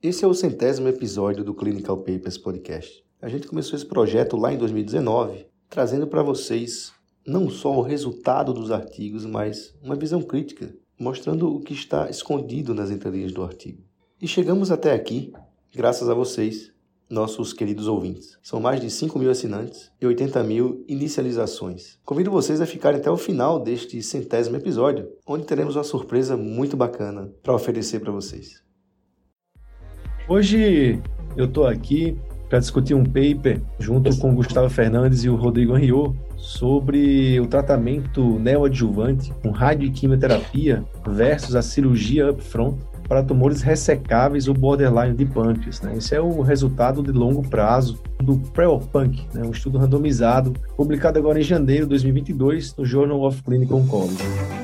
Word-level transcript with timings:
Esse 0.00 0.24
é 0.24 0.28
o 0.28 0.32
centésimo 0.32 0.86
episódio 0.86 1.42
do 1.42 1.52
Clinical 1.52 1.96
Papers 1.96 2.38
Podcast. 2.38 3.04
A 3.20 3.28
gente 3.28 3.48
começou 3.48 3.76
esse 3.76 3.84
projeto 3.84 4.36
lá 4.36 4.52
em 4.52 4.56
2019, 4.56 5.46
trazendo 5.68 6.06
para 6.06 6.22
vocês 6.22 6.92
não 7.26 7.50
só 7.50 7.76
o 7.76 7.82
resultado 7.82 8.52
dos 8.54 8.70
artigos, 8.70 9.26
mas 9.26 9.74
uma 9.82 9.96
visão 9.96 10.22
crítica, 10.22 10.72
mostrando 10.96 11.52
o 11.52 11.58
que 11.58 11.72
está 11.72 12.08
escondido 12.08 12.72
nas 12.72 12.92
entrelinhas 12.92 13.32
do 13.32 13.42
artigo. 13.42 13.82
E 14.22 14.28
chegamos 14.28 14.70
até 14.70 14.92
aqui 14.94 15.32
graças 15.74 16.08
a 16.08 16.14
vocês, 16.14 16.72
nossos 17.10 17.52
queridos 17.52 17.88
ouvintes. 17.88 18.38
São 18.40 18.60
mais 18.60 18.80
de 18.80 18.92
5 18.92 19.18
mil 19.18 19.32
assinantes 19.32 19.90
e 20.00 20.06
80 20.06 20.44
mil 20.44 20.84
inicializações. 20.86 21.98
Convido 22.04 22.30
vocês 22.30 22.60
a 22.60 22.66
ficarem 22.66 23.00
até 23.00 23.10
o 23.10 23.16
final 23.16 23.58
deste 23.58 24.00
centésimo 24.00 24.58
episódio, 24.58 25.10
onde 25.26 25.44
teremos 25.44 25.74
uma 25.74 25.82
surpresa 25.82 26.36
muito 26.36 26.76
bacana 26.76 27.32
para 27.42 27.52
oferecer 27.52 27.98
para 27.98 28.12
vocês. 28.12 28.67
Hoje 30.28 31.00
eu 31.38 31.46
estou 31.46 31.66
aqui 31.66 32.14
para 32.50 32.58
discutir 32.58 32.92
um 32.92 33.02
paper 33.02 33.62
junto 33.78 34.14
com 34.18 34.30
o 34.30 34.34
Gustavo 34.34 34.68
Fernandes 34.68 35.24
e 35.24 35.30
o 35.30 35.36
Rodrigo 35.36 35.76
Henriot 35.76 36.14
sobre 36.36 37.40
o 37.40 37.46
tratamento 37.46 38.38
neoadjuvante 38.38 39.32
com 39.42 39.50
radioquimioterapia 39.50 40.84
versus 41.06 41.56
a 41.56 41.62
cirurgia 41.62 42.30
upfront 42.30 42.76
para 43.08 43.22
tumores 43.22 43.62
ressecáveis 43.62 44.48
ou 44.48 44.54
borderline 44.54 45.14
de 45.14 45.24
pâncreas. 45.24 45.80
Né? 45.80 45.96
Esse 45.96 46.14
é 46.14 46.20
o 46.20 46.42
resultado 46.42 47.02
de 47.02 47.10
longo 47.10 47.42
prazo 47.48 47.98
do 48.22 48.36
PREOPUNC, 48.52 49.26
né? 49.32 49.46
um 49.46 49.50
estudo 49.50 49.78
randomizado, 49.78 50.52
publicado 50.76 51.18
agora 51.18 51.40
em 51.40 51.42
janeiro 51.42 51.84
de 51.84 51.90
2022 51.90 52.76
no 52.76 52.84
Journal 52.84 53.22
of 53.22 53.42
Clinical 53.42 53.78
Oncology. 53.78 54.57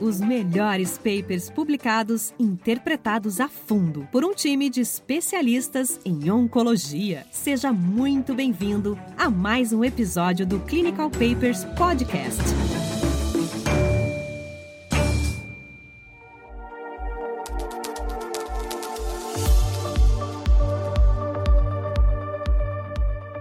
Os 0.00 0.18
melhores 0.18 0.96
papers 0.96 1.50
publicados, 1.50 2.32
interpretados 2.38 3.38
a 3.38 3.48
fundo 3.48 4.08
por 4.10 4.24
um 4.24 4.32
time 4.32 4.70
de 4.70 4.80
especialistas 4.80 6.00
em 6.06 6.30
oncologia. 6.30 7.26
Seja 7.30 7.70
muito 7.70 8.34
bem-vindo 8.34 8.98
a 9.18 9.28
mais 9.28 9.74
um 9.74 9.84
episódio 9.84 10.46
do 10.46 10.58
Clinical 10.60 11.10
Papers 11.10 11.66
Podcast. 11.76 12.42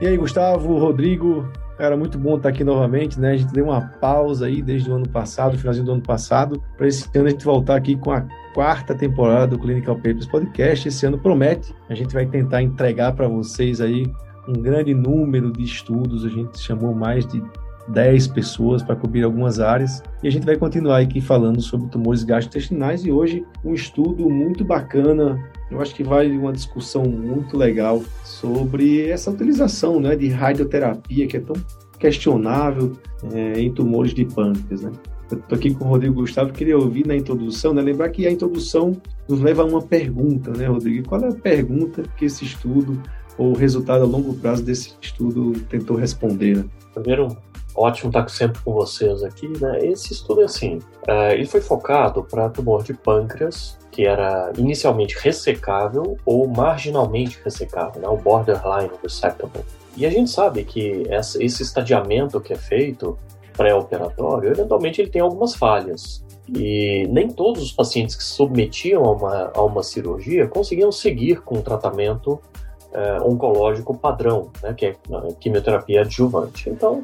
E 0.01 0.07
aí, 0.07 0.17
Gustavo, 0.17 0.77
Rodrigo, 0.77 1.49
cara, 1.79 1.95
muito 1.95 2.17
bom 2.17 2.35
estar 2.35 2.49
aqui 2.49 2.61
novamente, 2.61 3.17
né? 3.17 3.31
A 3.31 3.37
gente 3.37 3.53
deu 3.53 3.63
uma 3.63 3.79
pausa 3.79 4.47
aí 4.47 4.61
desde 4.61 4.91
o 4.91 4.95
ano 4.95 5.07
passado, 5.07 5.57
finalzinho 5.57 5.85
do 5.85 5.93
ano 5.93 6.01
passado, 6.01 6.61
para 6.77 6.85
esse 6.85 7.07
ano 7.17 7.27
a 7.27 7.29
gente 7.29 7.45
voltar 7.45 7.77
aqui 7.77 7.95
com 7.95 8.11
a 8.11 8.27
quarta 8.53 8.93
temporada 8.93 9.47
do 9.47 9.57
Clinical 9.57 9.95
Papers 9.95 10.27
Podcast. 10.27 10.89
Esse 10.89 11.05
ano 11.05 11.17
promete, 11.17 11.73
a 11.87 11.95
gente 11.95 12.13
vai 12.13 12.25
tentar 12.25 12.61
entregar 12.61 13.13
para 13.13 13.29
vocês 13.29 13.79
aí 13.79 14.05
um 14.45 14.61
grande 14.61 14.93
número 14.93 15.53
de 15.53 15.63
estudos, 15.63 16.25
a 16.25 16.29
gente 16.29 16.59
chamou 16.59 16.93
mais 16.93 17.25
de 17.25 17.41
10 17.89 18.27
pessoas 18.27 18.81
para 18.81 18.95
cobrir 18.95 19.23
algumas 19.23 19.59
áreas. 19.59 20.01
E 20.23 20.27
a 20.27 20.31
gente 20.31 20.45
vai 20.45 20.55
continuar 20.55 20.99
aqui 20.99 21.21
falando 21.21 21.61
sobre 21.61 21.89
tumores 21.89 22.23
gastrointestinais 22.23 23.05
e 23.05 23.11
hoje 23.11 23.45
um 23.63 23.73
estudo 23.73 24.29
muito 24.29 24.63
bacana 24.63 25.39
eu 25.71 25.79
acho 25.81 25.93
que 25.93 26.03
vale 26.03 26.35
uma 26.35 26.51
discussão 26.51 27.03
muito 27.03 27.55
legal 27.55 28.03
sobre 28.23 29.07
essa 29.07 29.29
utilização 29.29 29.99
né, 29.99 30.15
de 30.15 30.27
radioterapia, 30.27 31.27
que 31.27 31.37
é 31.37 31.39
tão 31.39 31.55
questionável 31.99 32.93
é, 33.31 33.59
em 33.59 33.71
tumores 33.71 34.13
de 34.13 34.25
pâncreas. 34.25 34.81
Né? 34.81 34.91
Estou 35.31 35.55
aqui 35.55 35.73
com 35.73 35.85
o 35.85 35.87
Rodrigo 35.89 36.15
Gustavo, 36.15 36.51
queria 36.51 36.77
ouvir 36.77 37.05
na 37.05 37.15
introdução, 37.15 37.71
né, 37.71 37.81
lembrar 37.83 38.09
que 38.09 38.25
a 38.25 38.31
introdução 38.31 38.99
nos 39.27 39.39
leva 39.41 39.61
a 39.61 39.65
uma 39.65 39.81
pergunta, 39.81 40.51
né, 40.51 40.65
Rodrigo? 40.65 41.07
Qual 41.07 41.21
é 41.21 41.27
a 41.27 41.33
pergunta 41.33 42.03
que 42.17 42.25
esse 42.25 42.45
estudo, 42.45 42.99
ou 43.37 43.51
o 43.51 43.55
resultado 43.55 44.03
a 44.03 44.07
longo 44.07 44.33
prazo 44.33 44.63
desse 44.63 44.95
estudo 44.99 45.53
tentou 45.69 45.95
responder? 45.95 46.57
Né? 46.57 46.65
Primeiro, 46.95 47.37
ótimo 47.75 48.09
estar 48.09 48.27
sempre 48.29 48.61
com 48.61 48.73
vocês 48.73 49.23
aqui. 49.23 49.47
Né? 49.59 49.85
Esse 49.85 50.13
estudo 50.13 50.41
é 50.41 50.45
assim, 50.45 50.77
uh, 51.07 51.31
ele 51.31 51.45
foi 51.45 51.61
focado 51.61 52.23
para 52.23 52.49
tumor 52.49 52.83
de 52.83 52.93
pâncreas 52.93 53.77
que 53.91 54.05
era 54.05 54.51
inicialmente 54.57 55.17
ressecável 55.19 56.17
ou 56.25 56.47
marginalmente 56.47 57.39
ressecável, 57.43 58.01
né? 58.01 58.07
o 58.07 58.17
borderline 58.17 58.91
resectable. 59.01 59.63
E 59.97 60.05
a 60.05 60.09
gente 60.09 60.29
sabe 60.29 60.63
que 60.63 61.05
essa, 61.09 61.43
esse 61.43 61.63
estadiamento 61.63 62.39
que 62.39 62.53
é 62.53 62.55
feito 62.55 63.17
pré-operatório, 63.57 64.51
eventualmente 64.51 65.01
ele 65.01 65.09
tem 65.09 65.21
algumas 65.21 65.55
falhas. 65.55 66.23
E 66.47 67.05
nem 67.09 67.27
todos 67.27 67.61
os 67.61 67.71
pacientes 67.71 68.15
que 68.15 68.23
se 68.23 68.29
submetiam 68.29 69.03
a 69.03 69.11
uma, 69.11 69.51
a 69.53 69.61
uma 69.61 69.83
cirurgia 69.83 70.47
conseguiam 70.47 70.91
seguir 70.91 71.41
com 71.41 71.57
o 71.57 71.61
tratamento 71.61 72.39
é, 72.93 73.21
oncológico 73.21 73.95
padrão, 73.97 74.49
né, 74.63 74.73
que 74.73 74.85
é 74.85 74.95
a 75.13 75.33
quimioterapia 75.39 76.01
adjuvante. 76.01 76.69
Então, 76.69 77.03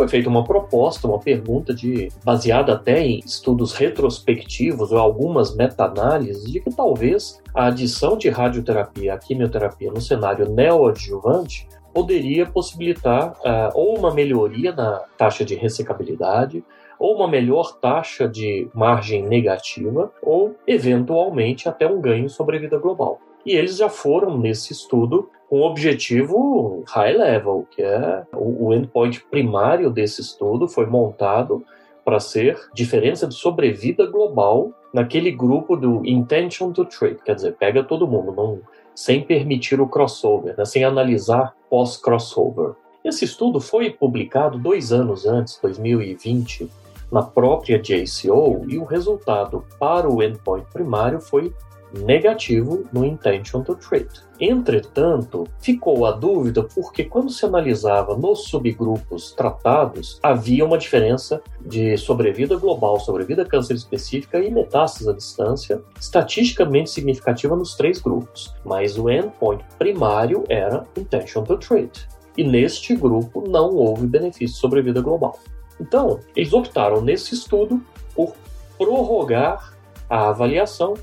foi 0.00 0.08
feita 0.08 0.30
uma 0.30 0.42
proposta, 0.42 1.06
uma 1.06 1.18
pergunta 1.18 1.74
de 1.74 2.08
baseada 2.24 2.72
até 2.72 3.02
em 3.02 3.18
estudos 3.18 3.74
retrospectivos 3.74 4.92
ou 4.92 4.98
algumas 4.98 5.54
meta-análises 5.54 6.50
de 6.50 6.58
que 6.58 6.74
talvez 6.74 7.38
a 7.54 7.66
adição 7.66 8.16
de 8.16 8.30
radioterapia 8.30 9.12
à 9.12 9.18
quimioterapia 9.18 9.90
no 9.90 10.00
cenário 10.00 10.48
neoadjuvante 10.48 11.68
poderia 11.92 12.46
possibilitar 12.46 13.32
uh, 13.40 13.70
ou 13.74 13.98
uma 13.98 14.14
melhoria 14.14 14.72
na 14.72 15.00
taxa 15.18 15.44
de 15.44 15.54
ressecabilidade, 15.54 16.64
ou 16.98 17.16
uma 17.16 17.28
melhor 17.28 17.78
taxa 17.78 18.26
de 18.26 18.70
margem 18.74 19.26
negativa, 19.26 20.10
ou 20.22 20.56
eventualmente 20.66 21.68
até 21.68 21.86
um 21.86 22.00
ganho 22.00 22.30
sobre 22.30 22.56
a 22.56 22.60
vida 22.60 22.78
global. 22.78 23.20
E 23.44 23.52
eles 23.52 23.76
já 23.76 23.90
foram 23.90 24.38
nesse 24.38 24.72
estudo 24.72 25.28
com 25.50 25.58
um 25.58 25.64
objetivo 25.64 26.84
high 26.86 27.12
level, 27.12 27.66
que 27.72 27.82
é 27.82 28.22
o 28.32 28.72
endpoint 28.72 29.20
primário 29.24 29.90
desse 29.90 30.20
estudo 30.20 30.68
foi 30.68 30.86
montado 30.86 31.64
para 32.04 32.20
ser 32.20 32.56
diferença 32.72 33.26
de 33.26 33.34
sobrevida 33.34 34.06
global 34.06 34.70
naquele 34.94 35.32
grupo 35.32 35.76
do 35.76 36.06
intention 36.06 36.70
to 36.70 36.84
treat, 36.84 37.20
quer 37.24 37.34
dizer, 37.34 37.56
pega 37.56 37.82
todo 37.82 38.06
mundo, 38.06 38.32
não, 38.32 38.60
sem 38.94 39.22
permitir 39.22 39.80
o 39.80 39.88
crossover, 39.88 40.56
né, 40.56 40.64
sem 40.64 40.84
analisar 40.84 41.52
pós-crossover. 41.68 42.74
Esse 43.04 43.24
estudo 43.24 43.60
foi 43.60 43.90
publicado 43.90 44.56
dois 44.56 44.92
anos 44.92 45.26
antes, 45.26 45.58
2020, 45.60 46.70
na 47.10 47.22
própria 47.22 47.76
JCO, 47.76 48.66
e 48.68 48.78
o 48.78 48.84
resultado 48.84 49.64
para 49.80 50.08
o 50.08 50.22
endpoint 50.22 50.66
primário 50.72 51.20
foi 51.20 51.52
negativo 51.92 52.84
no 52.92 53.04
intention 53.04 53.62
to 53.62 53.74
treat. 53.74 54.08
Entretanto, 54.40 55.46
ficou 55.60 56.06
a 56.06 56.12
dúvida 56.12 56.62
porque 56.74 57.04
quando 57.04 57.30
se 57.30 57.44
analisava 57.44 58.16
nos 58.16 58.44
subgrupos 58.44 59.32
tratados, 59.32 60.18
havia 60.22 60.64
uma 60.64 60.78
diferença 60.78 61.42
de 61.60 61.96
sobrevida 61.98 62.56
global, 62.56 62.98
sobrevida 62.98 63.44
câncer 63.44 63.74
específica 63.74 64.38
e 64.38 64.50
metástases 64.50 65.08
à 65.08 65.12
distância, 65.12 65.82
estatisticamente 66.00 66.90
significativa 66.90 67.54
nos 67.54 67.74
três 67.74 68.00
grupos, 68.00 68.54
mas 68.64 68.96
o 68.96 69.10
endpoint 69.10 69.62
primário 69.78 70.44
era 70.48 70.86
intention 70.96 71.44
to 71.44 71.58
treat. 71.58 72.08
E 72.36 72.44
neste 72.44 72.94
grupo 72.94 73.46
não 73.46 73.74
houve 73.74 74.06
benefício 74.06 74.54
de 74.54 74.60
sobrevida 74.60 75.02
global. 75.02 75.38
Então, 75.78 76.20
eles 76.34 76.52
optaram 76.52 77.02
nesse 77.02 77.34
estudo 77.34 77.82
por 78.14 78.34
prorrogar 78.78 79.74
a 80.08 80.28
avaliação 80.28 80.94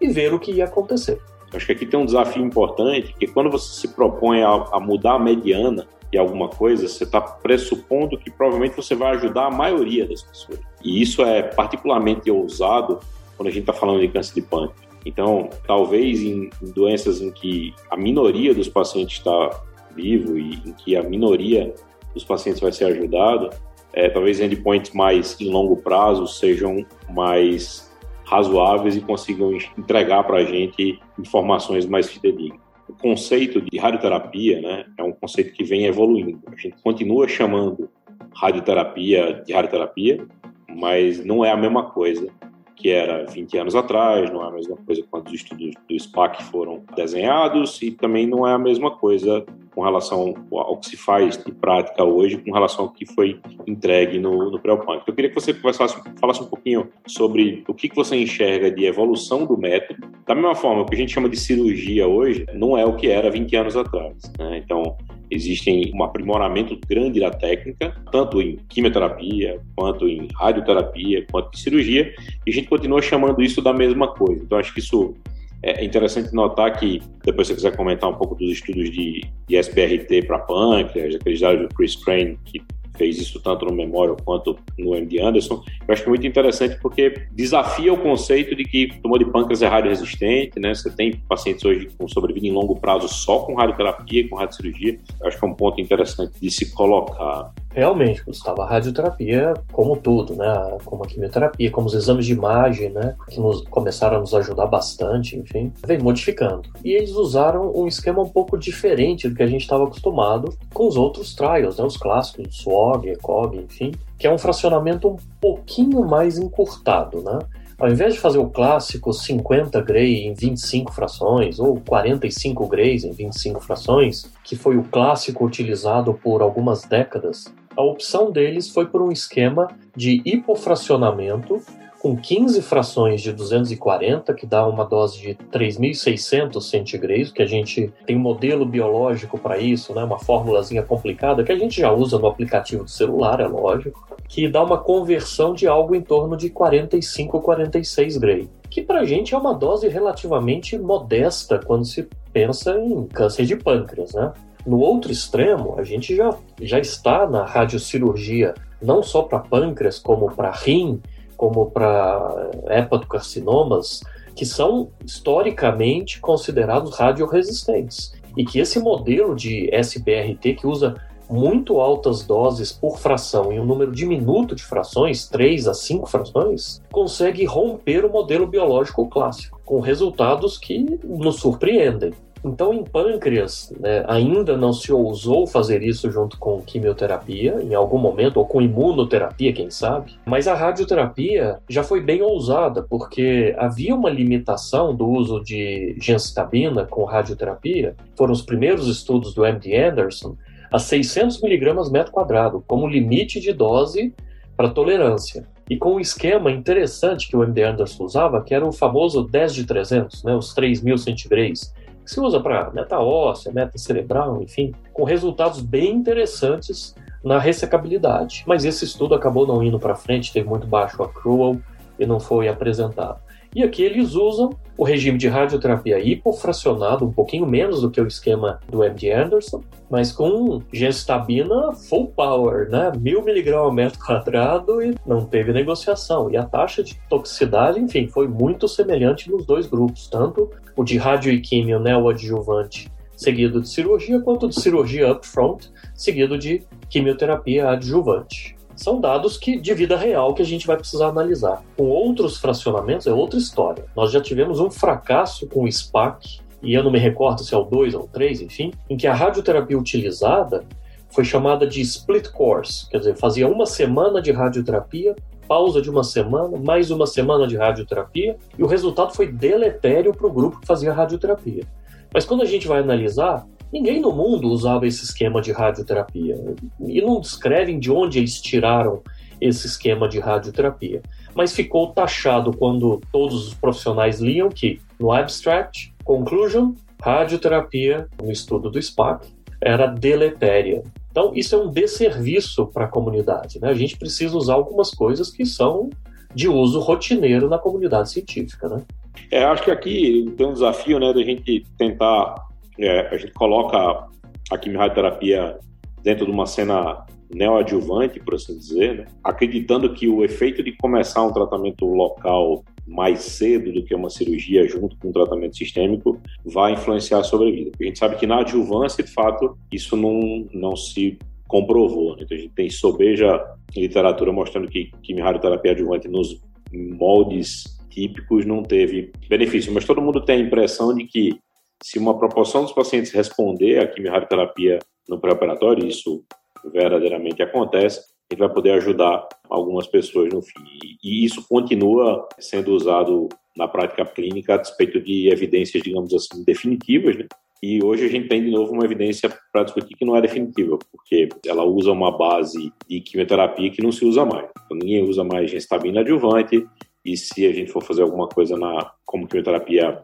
e 0.00 0.08
ver 0.08 0.32
o 0.32 0.38
que 0.38 0.52
ia 0.52 0.64
acontecer. 0.64 1.20
Acho 1.52 1.66
que 1.66 1.72
aqui 1.72 1.86
tem 1.86 1.98
um 1.98 2.04
desafio 2.04 2.44
importante, 2.44 3.14
que 3.18 3.26
quando 3.26 3.50
você 3.50 3.80
se 3.80 3.94
propõe 3.94 4.42
a, 4.42 4.50
a 4.72 4.80
mudar 4.80 5.14
a 5.14 5.18
mediana 5.18 5.86
de 6.10 6.18
alguma 6.18 6.48
coisa, 6.48 6.88
você 6.88 7.04
está 7.04 7.20
pressupondo 7.20 8.18
que 8.18 8.30
provavelmente 8.30 8.76
você 8.76 8.94
vai 8.94 9.16
ajudar 9.16 9.46
a 9.46 9.50
maioria 9.50 10.06
das 10.06 10.22
pessoas. 10.22 10.60
E 10.84 11.00
isso 11.00 11.22
é 11.22 11.42
particularmente 11.42 12.30
ousado 12.30 13.00
quando 13.36 13.48
a 13.48 13.50
gente 13.50 13.62
está 13.62 13.72
falando 13.72 14.00
de 14.00 14.08
câncer 14.08 14.34
de 14.34 14.42
pâncreas. 14.42 14.86
Então, 15.04 15.50
talvez 15.66 16.20
em 16.20 16.50
doenças 16.74 17.20
em 17.20 17.30
que 17.30 17.72
a 17.90 17.96
minoria 17.96 18.52
dos 18.52 18.68
pacientes 18.68 19.18
está 19.18 19.62
vivo 19.94 20.36
e 20.36 20.54
em 20.66 20.72
que 20.72 20.96
a 20.96 21.02
minoria 21.02 21.72
dos 22.12 22.24
pacientes 22.24 22.60
vai 22.60 22.72
ser 22.72 22.86
ajudado, 22.86 23.50
é, 23.92 24.08
talvez 24.08 24.40
endpoints 24.40 24.92
mais 24.92 25.40
em 25.40 25.48
longo 25.48 25.76
prazo 25.76 26.26
sejam 26.26 26.84
mais 27.08 27.85
razoáveis 28.26 28.96
e 28.96 29.00
consigam 29.00 29.56
entregar 29.78 30.24
para 30.24 30.38
a 30.38 30.44
gente 30.44 30.98
informações 31.18 31.86
mais 31.86 32.10
fidedignas. 32.10 32.60
O 32.88 32.92
conceito 32.92 33.60
de 33.60 33.78
radioterapia 33.78 34.60
né, 34.60 34.84
é 34.98 35.02
um 35.02 35.12
conceito 35.12 35.52
que 35.52 35.64
vem 35.64 35.86
evoluindo. 35.86 36.40
A 36.46 36.56
gente 36.56 36.76
continua 36.82 37.26
chamando 37.26 37.88
radioterapia 38.34 39.42
de 39.46 39.52
radioterapia, 39.52 40.26
mas 40.68 41.24
não 41.24 41.44
é 41.44 41.50
a 41.50 41.56
mesma 41.56 41.90
coisa 41.90 42.30
que 42.76 42.90
era 42.90 43.24
20 43.24 43.58
anos 43.58 43.74
atrás, 43.74 44.30
não 44.30 44.44
é 44.44 44.48
a 44.48 44.52
mesma 44.52 44.76
coisa 44.76 45.02
quando 45.10 45.26
os 45.28 45.32
estudos 45.32 45.74
do 45.88 45.98
SPAC 45.98 46.44
foram 46.44 46.84
desenhados 46.94 47.80
e 47.82 47.90
também 47.90 48.26
não 48.26 48.46
é 48.46 48.52
a 48.52 48.58
mesma 48.58 48.90
coisa 48.90 49.44
com 49.74 49.82
relação 49.82 50.34
ao 50.52 50.78
que 50.78 50.86
se 50.86 50.96
faz 50.96 51.36
de 51.42 51.52
prática 51.52 52.02
hoje, 52.02 52.38
com 52.38 52.50
relação 52.50 52.86
ao 52.86 52.90
que 52.92 53.04
foi 53.04 53.38
entregue 53.66 54.18
no, 54.18 54.50
no 54.50 54.58
pré-punk. 54.58 55.02
Eu 55.06 55.14
queria 55.14 55.28
que 55.28 55.34
você 55.34 55.52
falasse, 55.52 56.00
falasse 56.18 56.42
um 56.42 56.46
pouquinho 56.46 56.88
sobre 57.06 57.62
o 57.68 57.74
que, 57.74 57.88
que 57.88 57.96
você 57.96 58.16
enxerga 58.16 58.70
de 58.70 58.86
evolução 58.86 59.44
do 59.44 59.56
método. 59.56 60.08
Da 60.26 60.34
mesma 60.34 60.54
forma, 60.54 60.82
o 60.82 60.86
que 60.86 60.94
a 60.94 60.98
gente 60.98 61.12
chama 61.12 61.28
de 61.28 61.36
cirurgia 61.36 62.06
hoje 62.08 62.46
não 62.54 62.76
é 62.76 62.86
o 62.86 62.96
que 62.96 63.08
era 63.08 63.30
20 63.30 63.56
anos 63.56 63.76
atrás. 63.76 64.14
Né? 64.38 64.62
Então, 64.64 64.96
Existem 65.30 65.90
um 65.92 66.04
aprimoramento 66.04 66.78
grande 66.88 67.18
da 67.18 67.30
técnica, 67.30 67.94
tanto 68.12 68.40
em 68.40 68.56
quimioterapia, 68.68 69.60
quanto 69.74 70.06
em 70.06 70.28
radioterapia, 70.34 71.26
quanto 71.30 71.50
em 71.52 71.58
cirurgia, 71.58 72.14
e 72.46 72.50
a 72.50 72.52
gente 72.52 72.65
continua 72.66 73.02
chamando 73.02 73.42
isso 73.42 73.62
da 73.62 73.72
mesma 73.72 74.08
coisa. 74.08 74.42
Então, 74.42 74.58
acho 74.58 74.72
que 74.72 74.80
isso 74.80 75.14
é 75.62 75.84
interessante 75.84 76.32
notar 76.34 76.78
que, 76.78 77.02
depois 77.24 77.46
se 77.46 77.54
você 77.54 77.56
quiser 77.56 77.76
comentar 77.76 78.10
um 78.10 78.14
pouco 78.14 78.34
dos 78.34 78.50
estudos 78.50 78.90
de, 78.90 79.24
de 79.48 79.56
SBRT 79.56 80.26
para 80.26 80.38
pâncreas, 80.38 81.14
aqueles 81.14 81.40
dados 81.40 81.66
do 81.66 81.74
Chris 81.74 81.96
Crane, 81.96 82.38
que 82.44 82.62
fez 82.96 83.18
isso 83.18 83.40
tanto 83.40 83.64
no 83.66 83.72
Memorial 83.72 84.16
quanto 84.24 84.58
no 84.78 84.94
MD 84.94 85.20
Anderson. 85.20 85.62
Eu 85.86 85.92
acho 85.92 86.04
é 86.04 86.08
muito 86.08 86.26
interessante 86.26 86.78
porque 86.80 87.26
desafia 87.32 87.92
o 87.92 87.98
conceito 87.98 88.54
de 88.54 88.64
que 88.64 88.88
tumor 89.02 89.18
de 89.18 89.24
pâncreas 89.26 89.62
é 89.62 89.66
radioresistente, 89.66 90.58
né? 90.58 90.74
Você 90.74 90.90
tem 90.90 91.16
pacientes 91.28 91.64
hoje 91.64 91.88
com 91.98 92.08
sobrevida 92.08 92.46
em 92.46 92.52
longo 92.52 92.76
prazo 92.76 93.08
só 93.08 93.40
com 93.40 93.54
radioterapia 93.54 94.28
com 94.28 94.36
radiocirurgia. 94.36 94.98
Eu 95.20 95.26
acho 95.26 95.38
que 95.38 95.44
é 95.44 95.48
um 95.48 95.54
ponto 95.54 95.80
interessante 95.80 96.40
de 96.40 96.50
se 96.50 96.72
colocar. 96.72 97.52
Realmente, 97.76 98.24
Gustavo, 98.24 98.62
a 98.62 98.66
radioterapia, 98.66 99.52
como 99.70 99.98
tudo, 99.98 100.34
né? 100.34 100.78
Como 100.82 101.04
a 101.04 101.06
quimioterapia, 101.06 101.70
como 101.70 101.86
os 101.86 101.92
exames 101.92 102.24
de 102.24 102.32
imagem, 102.32 102.88
né? 102.88 103.14
Que 103.28 103.38
nos, 103.38 103.60
começaram 103.68 104.16
a 104.16 104.20
nos 104.20 104.32
ajudar 104.32 104.64
bastante, 104.64 105.36
enfim, 105.36 105.70
vem 105.86 105.98
modificando. 105.98 106.62
E 106.82 106.92
eles 106.92 107.10
usaram 107.10 107.70
um 107.76 107.86
esquema 107.86 108.22
um 108.22 108.28
pouco 108.30 108.56
diferente 108.56 109.28
do 109.28 109.34
que 109.34 109.42
a 109.42 109.46
gente 109.46 109.60
estava 109.60 109.84
acostumado 109.84 110.56
com 110.72 110.88
os 110.88 110.96
outros 110.96 111.34
trials, 111.34 111.76
né? 111.76 111.84
Os 111.84 111.98
clássicos, 111.98 112.62
SWOG, 112.62 113.10
ECOG, 113.10 113.58
enfim, 113.58 113.92
que 114.18 114.26
é 114.26 114.32
um 114.32 114.38
fracionamento 114.38 115.08
um 115.08 115.16
pouquinho 115.38 116.02
mais 116.06 116.38
encurtado, 116.38 117.20
né? 117.20 117.40
Ao 117.78 117.90
invés 117.90 118.14
de 118.14 118.20
fazer 118.20 118.38
o 118.38 118.48
clássico 118.48 119.12
50 119.12 119.82
Gray 119.82 120.26
em 120.26 120.32
25 120.32 120.90
frações 120.94 121.60
ou 121.60 121.78
45 121.86 122.66
Grays 122.68 123.04
em 123.04 123.12
25 123.12 123.60
frações, 123.60 124.32
que 124.42 124.56
foi 124.56 124.78
o 124.78 124.82
clássico 124.84 125.44
utilizado 125.44 126.14
por 126.14 126.40
algumas 126.40 126.84
décadas, 126.84 127.44
a 127.76 127.82
opção 127.82 128.30
deles 128.30 128.68
foi 128.70 128.86
por 128.86 129.02
um 129.02 129.12
esquema 129.12 129.68
de 129.94 130.22
hipofracionamento 130.24 131.60
com 132.00 132.16
15 132.16 132.62
frações 132.62 133.20
de 133.20 133.32
240, 133.32 134.32
que 134.34 134.46
dá 134.46 134.66
uma 134.66 134.84
dose 134.84 135.20
de 135.20 135.34
3.600 135.50 136.60
centigraus, 136.60 137.32
que 137.32 137.42
a 137.42 137.46
gente 137.46 137.92
tem 138.06 138.16
um 138.16 138.20
modelo 138.20 138.64
biológico 138.64 139.36
para 139.38 139.58
isso, 139.58 139.92
né, 139.94 140.04
uma 140.04 140.18
formulazinha 140.18 140.82
complicada 140.82 141.42
que 141.42 141.50
a 141.50 141.58
gente 141.58 141.80
já 141.80 141.90
usa 141.90 142.18
no 142.18 142.28
aplicativo 142.28 142.84
do 142.84 142.90
celular, 142.90 143.40
é 143.40 143.46
lógico, 143.48 144.06
que 144.28 144.48
dá 144.48 144.62
uma 144.62 144.78
conversão 144.78 145.52
de 145.52 145.66
algo 145.66 145.94
em 145.94 146.00
torno 146.00 146.36
de 146.36 146.50
45 146.50 147.38
ou 147.38 147.42
46 147.42 148.18
Gray, 148.18 148.48
que 148.70 148.82
para 148.82 149.00
a 149.00 149.04
gente 149.04 149.34
é 149.34 149.38
uma 149.38 149.52
dose 149.52 149.88
relativamente 149.88 150.78
modesta 150.78 151.58
quando 151.58 151.84
se 151.84 152.08
pensa 152.32 152.78
em 152.78 153.06
câncer 153.06 153.46
de 153.46 153.56
pâncreas, 153.56 154.14
né? 154.14 154.32
No 154.66 154.80
outro 154.80 155.12
extremo, 155.12 155.76
a 155.78 155.84
gente 155.84 156.16
já, 156.16 156.36
já 156.60 156.80
está 156.80 157.28
na 157.28 157.44
radiocirurgia, 157.44 158.52
não 158.82 159.02
só 159.02 159.22
para 159.22 159.38
pâncreas, 159.38 159.98
como 159.98 160.30
para 160.32 160.50
rim, 160.50 161.00
como 161.36 161.70
para 161.70 162.50
hepatocarcinomas, 162.68 164.00
que 164.34 164.44
são 164.44 164.90
historicamente 165.04 166.20
considerados 166.20 166.96
radioresistentes. 166.96 168.14
E 168.36 168.44
que 168.44 168.58
esse 168.58 168.80
modelo 168.80 169.36
de 169.36 169.72
SBRT, 169.72 170.54
que 170.54 170.66
usa 170.66 170.96
muito 171.28 171.80
altas 171.80 172.24
doses 172.24 172.72
por 172.72 172.98
fração 172.98 173.52
em 173.52 173.58
um 173.58 173.64
número 173.64 173.92
diminuto 173.92 174.54
de 174.54 174.62
frações, 174.62 175.28
3 175.28 175.68
a 175.68 175.74
5 175.74 176.06
frações, 176.06 176.82
consegue 176.90 177.44
romper 177.44 178.04
o 178.04 178.10
modelo 178.10 178.46
biológico 178.46 179.08
clássico, 179.08 179.60
com 179.64 179.80
resultados 179.80 180.58
que 180.58 180.98
nos 181.04 181.36
surpreendem. 181.36 182.12
Então, 182.46 182.72
em 182.72 182.84
pâncreas, 182.84 183.74
né, 183.80 184.04
ainda 184.06 184.56
não 184.56 184.72
se 184.72 184.92
ousou 184.92 185.48
fazer 185.48 185.82
isso 185.82 186.08
junto 186.12 186.38
com 186.38 186.62
quimioterapia, 186.62 187.60
em 187.60 187.74
algum 187.74 187.98
momento, 187.98 188.36
ou 188.36 188.46
com 188.46 188.62
imunoterapia, 188.62 189.52
quem 189.52 189.68
sabe. 189.68 190.14
Mas 190.24 190.46
a 190.46 190.54
radioterapia 190.54 191.58
já 191.68 191.82
foi 191.82 192.00
bem 192.00 192.22
ousada, 192.22 192.82
porque 192.82 193.52
havia 193.58 193.94
uma 193.96 194.08
limitação 194.08 194.94
do 194.94 195.08
uso 195.08 195.42
de 195.42 195.96
gencitabina 196.00 196.86
com 196.86 197.04
radioterapia. 197.04 197.96
Foram 198.16 198.32
os 198.32 198.42
primeiros 198.42 198.86
estudos 198.86 199.34
do 199.34 199.44
MD 199.44 199.76
Anderson 199.76 200.36
a 200.70 200.78
600 200.78 201.40
miligramas 201.40 201.90
metro 201.90 202.12
quadrado, 202.12 202.62
como 202.66 202.86
limite 202.86 203.40
de 203.40 203.52
dose 203.52 204.14
para 204.56 204.70
tolerância. 204.70 205.46
E 205.68 205.76
com 205.76 205.94
um 205.94 206.00
esquema 206.00 206.50
interessante 206.52 207.28
que 207.28 207.36
o 207.36 207.42
MD 207.42 207.64
Anderson 207.64 208.04
usava, 208.04 208.40
que 208.40 208.54
era 208.54 208.64
o 208.64 208.72
famoso 208.72 209.24
10 209.24 209.54
de 209.54 209.66
300, 209.66 210.22
né, 210.22 210.34
os 210.34 210.54
3.000 210.54 210.96
centigraus 210.96 211.72
que 212.06 212.12
se 212.12 212.20
usa 212.20 212.38
para 212.38 212.70
meta 212.70 213.00
óssea, 213.00 213.52
meta 213.52 213.76
cerebral, 213.76 214.40
enfim, 214.40 214.72
com 214.92 215.02
resultados 215.02 215.60
bem 215.60 215.92
interessantes 215.92 216.94
na 217.22 217.36
ressecabilidade. 217.36 218.44
Mas 218.46 218.64
esse 218.64 218.84
estudo 218.84 219.16
acabou 219.16 219.44
não 219.44 219.60
indo 219.60 219.78
para 219.78 219.96
frente, 219.96 220.32
teve 220.32 220.48
muito 220.48 220.68
baixo 220.68 221.02
accrual 221.02 221.56
e 221.98 222.06
não 222.06 222.20
foi 222.20 222.46
apresentado. 222.46 223.18
E 223.56 223.62
aqui 223.62 223.82
eles 223.82 224.14
usam 224.14 224.50
o 224.76 224.84
regime 224.84 225.16
de 225.16 225.28
radioterapia 225.28 225.98
hipofracionado, 225.98 227.06
um 227.06 227.10
pouquinho 227.10 227.46
menos 227.46 227.80
do 227.80 227.90
que 227.90 227.98
o 227.98 228.06
esquema 228.06 228.60
do 228.70 228.84
MD 228.84 229.10
Anderson, 229.10 229.62
mas 229.88 230.12
com 230.12 230.60
gestabina 230.70 231.72
full 231.72 232.08
power, 232.08 232.68
né? 232.68 232.92
Mil 233.00 233.24
miligramas 233.24 233.72
metro 233.72 233.98
quadrado 233.98 234.82
e 234.82 234.94
não 235.06 235.24
teve 235.24 235.54
negociação. 235.54 236.30
E 236.30 236.36
a 236.36 236.44
taxa 236.44 236.82
de 236.82 237.00
toxicidade, 237.08 237.80
enfim, 237.80 238.06
foi 238.08 238.28
muito 238.28 238.68
semelhante 238.68 239.30
nos 239.30 239.46
dois 239.46 239.66
grupos, 239.66 240.06
tanto 240.06 240.50
o 240.76 240.84
de 240.84 240.98
radioquímio 240.98 241.80
neoadjuvante 241.80 242.92
seguido 243.16 243.62
de 243.62 243.70
cirurgia, 243.70 244.20
quanto 244.20 244.50
de 244.50 244.60
cirurgia 244.60 245.10
upfront, 245.10 245.72
seguido 245.94 246.36
de 246.36 246.62
quimioterapia 246.90 247.70
adjuvante 247.70 248.55
são 248.76 249.00
dados 249.00 249.36
que 249.36 249.58
de 249.58 249.74
vida 249.74 249.96
real 249.96 250.34
que 250.34 250.42
a 250.42 250.44
gente 250.44 250.66
vai 250.66 250.76
precisar 250.76 251.08
analisar. 251.08 251.64
Com 251.76 251.88
outros 251.88 252.36
fracionamentos 252.36 253.06
é 253.06 253.12
outra 253.12 253.38
história. 253.38 253.86
Nós 253.96 254.12
já 254.12 254.20
tivemos 254.20 254.60
um 254.60 254.70
fracasso 254.70 255.48
com 255.48 255.64
o 255.64 255.72
SPAC, 255.72 256.40
e 256.62 256.74
eu 256.74 256.84
não 256.84 256.90
me 256.90 256.98
recordo 256.98 257.42
se 257.42 257.54
é 257.54 257.56
o 257.56 257.64
2 257.64 257.94
ou 257.94 258.04
o 258.04 258.08
3, 258.08 258.42
enfim, 258.42 258.72
em 258.88 258.96
que 258.96 259.06
a 259.06 259.14
radioterapia 259.14 259.78
utilizada 259.78 260.64
foi 261.08 261.24
chamada 261.24 261.66
de 261.66 261.80
split 261.80 262.28
course, 262.30 262.88
quer 262.90 262.98
dizer, 262.98 263.16
fazia 263.16 263.48
uma 263.48 263.64
semana 263.64 264.20
de 264.20 264.32
radioterapia, 264.32 265.16
pausa 265.48 265.80
de 265.80 265.88
uma 265.88 266.02
semana, 266.02 266.58
mais 266.58 266.90
uma 266.90 267.06
semana 267.06 267.46
de 267.46 267.56
radioterapia, 267.56 268.36
e 268.58 268.62
o 268.62 268.66
resultado 268.66 269.14
foi 269.14 269.30
deletério 269.30 270.12
para 270.12 270.26
o 270.26 270.32
grupo 270.32 270.60
que 270.60 270.66
fazia 270.66 270.92
radioterapia. 270.92 271.64
Mas 272.12 272.24
quando 272.24 272.42
a 272.42 272.46
gente 272.46 272.66
vai 272.66 272.80
analisar, 272.80 273.46
Ninguém 273.72 274.00
no 274.00 274.12
mundo 274.12 274.48
usava 274.48 274.86
esse 274.86 275.04
esquema 275.04 275.40
de 275.40 275.52
radioterapia. 275.52 276.38
E 276.80 277.00
não 277.00 277.20
descrevem 277.20 277.78
de 277.78 277.90
onde 277.90 278.18
eles 278.18 278.40
tiraram 278.40 279.02
esse 279.40 279.66
esquema 279.66 280.08
de 280.08 280.18
radioterapia. 280.18 281.02
Mas 281.34 281.54
ficou 281.54 281.92
taxado 281.92 282.56
quando 282.56 283.00
todos 283.12 283.48
os 283.48 283.54
profissionais 283.54 284.20
liam 284.20 284.48
que 284.48 284.80
no 284.98 285.12
abstract, 285.12 285.94
conclusion, 286.04 286.72
radioterapia, 287.02 288.08
no 288.22 288.30
estudo 288.32 288.70
do 288.70 288.80
SPAC, 288.80 289.28
era 289.60 289.86
deletéria. 289.86 290.82
Então, 291.10 291.32
isso 291.34 291.54
é 291.54 291.58
um 291.58 291.70
desserviço 291.70 292.66
para 292.66 292.84
a 292.84 292.88
comunidade. 292.88 293.58
Né? 293.60 293.68
A 293.68 293.74
gente 293.74 293.96
precisa 293.96 294.36
usar 294.36 294.54
algumas 294.54 294.90
coisas 294.90 295.30
que 295.30 295.44
são 295.44 295.90
de 296.34 296.48
uso 296.48 296.80
rotineiro 296.80 297.48
na 297.48 297.58
comunidade 297.58 298.10
científica. 298.10 298.68
Né? 298.68 298.82
É, 299.30 299.44
acho 299.44 299.62
que 299.62 299.70
aqui 299.70 300.32
tem 300.36 300.46
um 300.46 300.52
desafio 300.52 300.98
né, 300.98 301.12
da 301.12 301.22
gente 301.22 301.64
tentar 301.78 302.45
é, 302.78 303.08
a 303.08 303.16
gente 303.16 303.32
coloca 303.32 304.08
a 304.50 304.58
quimioterapia 304.58 305.58
dentro 306.02 306.26
de 306.26 306.30
uma 306.30 306.46
cena 306.46 307.04
neoadjuvante, 307.34 308.20
por 308.20 308.34
assim 308.34 308.56
dizer, 308.56 308.94
né? 308.94 309.04
acreditando 309.24 309.92
que 309.92 310.08
o 310.08 310.24
efeito 310.24 310.62
de 310.62 310.72
começar 310.72 311.22
um 311.22 311.32
tratamento 311.32 311.84
local 311.84 312.64
mais 312.86 313.20
cedo 313.20 313.72
do 313.72 313.84
que 313.84 313.94
uma 313.94 314.08
cirurgia 314.08 314.68
junto 314.68 314.96
com 314.98 315.08
um 315.08 315.12
tratamento 315.12 315.56
sistêmico 315.56 316.20
vai 316.44 316.72
influenciar 316.72 317.18
a 317.18 317.24
sobrevida. 317.24 317.72
A 317.80 317.84
gente 317.84 317.98
sabe 317.98 318.16
que 318.16 318.26
na 318.26 318.40
adjuvância, 318.40 319.02
de 319.02 319.10
fato, 319.10 319.58
isso 319.72 319.96
não, 319.96 320.46
não 320.52 320.76
se 320.76 321.18
comprovou. 321.48 322.16
Né? 322.16 322.22
Então 322.22 322.36
a 322.36 322.40
gente 322.40 322.54
tem 322.54 322.70
sobeja 322.70 323.44
literatura 323.76 324.32
mostrando 324.32 324.68
que 324.68 324.92
quimioterapia 325.02 325.72
adjuvante 325.72 326.08
nos 326.08 326.40
moldes 326.72 327.76
típicos 327.90 328.44
não 328.44 328.62
teve 328.62 329.10
benefício, 329.28 329.72
mas 329.72 329.84
todo 329.84 330.02
mundo 330.02 330.20
tem 330.20 330.36
a 330.36 330.44
impressão 330.44 330.94
de 330.94 331.04
que 331.04 331.38
se 331.82 331.98
uma 331.98 332.18
proporção 332.18 332.62
dos 332.62 332.72
pacientes 332.72 333.12
responder 333.12 333.78
à 333.78 333.86
quimioterapia 333.86 334.78
no 335.08 335.20
pré-operatório, 335.20 335.86
isso 335.86 336.24
verdadeiramente 336.72 337.42
acontece, 337.42 338.00
a 338.00 338.34
gente 338.34 338.40
vai 338.40 338.52
poder 338.52 338.72
ajudar 338.72 339.28
algumas 339.48 339.86
pessoas 339.86 340.32
no 340.32 340.42
fim. 340.42 340.64
E 341.02 341.24
isso 341.24 341.46
continua 341.48 342.28
sendo 342.38 342.72
usado 342.72 343.28
na 343.56 343.68
prática 343.68 344.04
clínica 344.04 344.54
a 344.54 344.58
despeito 344.58 345.00
de 345.00 345.28
evidências, 345.28 345.82
digamos 345.82 346.12
assim, 346.12 346.44
definitivas, 346.44 347.16
né? 347.16 347.26
E 347.62 347.82
hoje 347.82 348.04
a 348.04 348.08
gente 348.08 348.28
tem 348.28 348.44
de 348.44 348.50
novo 348.50 348.72
uma 348.72 348.84
evidência 348.84 349.32
para 349.50 349.64
discutir 349.64 349.94
que 349.94 350.04
não 350.04 350.14
é 350.14 350.20
definitiva, 350.20 350.78
porque 350.92 351.28
ela 351.46 351.64
usa 351.64 351.90
uma 351.90 352.16
base 352.16 352.70
de 352.86 353.00
quimioterapia 353.00 353.70
que 353.70 353.82
não 353.82 353.90
se 353.90 354.04
usa 354.04 354.26
mais. 354.26 354.48
Então, 354.64 354.76
ninguém 354.76 355.02
usa 355.02 355.24
mais 355.24 355.50
gestabina 355.50 356.00
adjuvante, 356.00 356.66
e 357.04 357.16
se 357.16 357.46
a 357.46 357.52
gente 357.52 357.70
for 357.70 357.82
fazer 357.82 358.02
alguma 358.02 358.28
coisa 358.28 358.58
na, 358.58 358.92
como 359.06 359.26
quimioterapia 359.26 360.02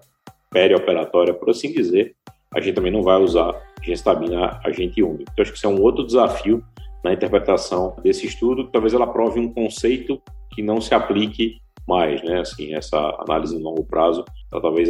perioperatória, 0.53 1.35
por 1.35 1.51
assim 1.51 1.73
dizer, 1.73 2.15
a 2.55 2.61
gente 2.61 2.75
também 2.75 2.93
não 2.93 3.03
vai 3.03 3.21
usar 3.21 3.55
gestabina 3.83 4.61
agente 4.65 5.03
único. 5.03 5.31
Então, 5.33 5.43
acho 5.43 5.53
que 5.53 5.59
isso 5.59 5.67
é 5.67 5.71
um 5.71 5.81
outro 5.81 6.05
desafio 6.05 6.63
na 7.03 7.13
interpretação 7.13 7.97
desse 8.03 8.27
estudo, 8.27 8.69
talvez 8.69 8.95
ela 8.95 9.07
prove 9.07 9.41
um 9.41 9.53
conceito 9.53 10.21
que 10.53 10.63
não 10.63 10.81
se 10.81 10.95
aplique 10.95 11.57
mais, 11.87 12.23
né? 12.23 12.41
Assim, 12.41 12.75
essa 12.75 12.97
análise 13.19 13.57
em 13.57 13.63
longo 13.63 13.85
prazo, 13.85 14.25
ela 14.53 14.63
talvez 14.63 14.89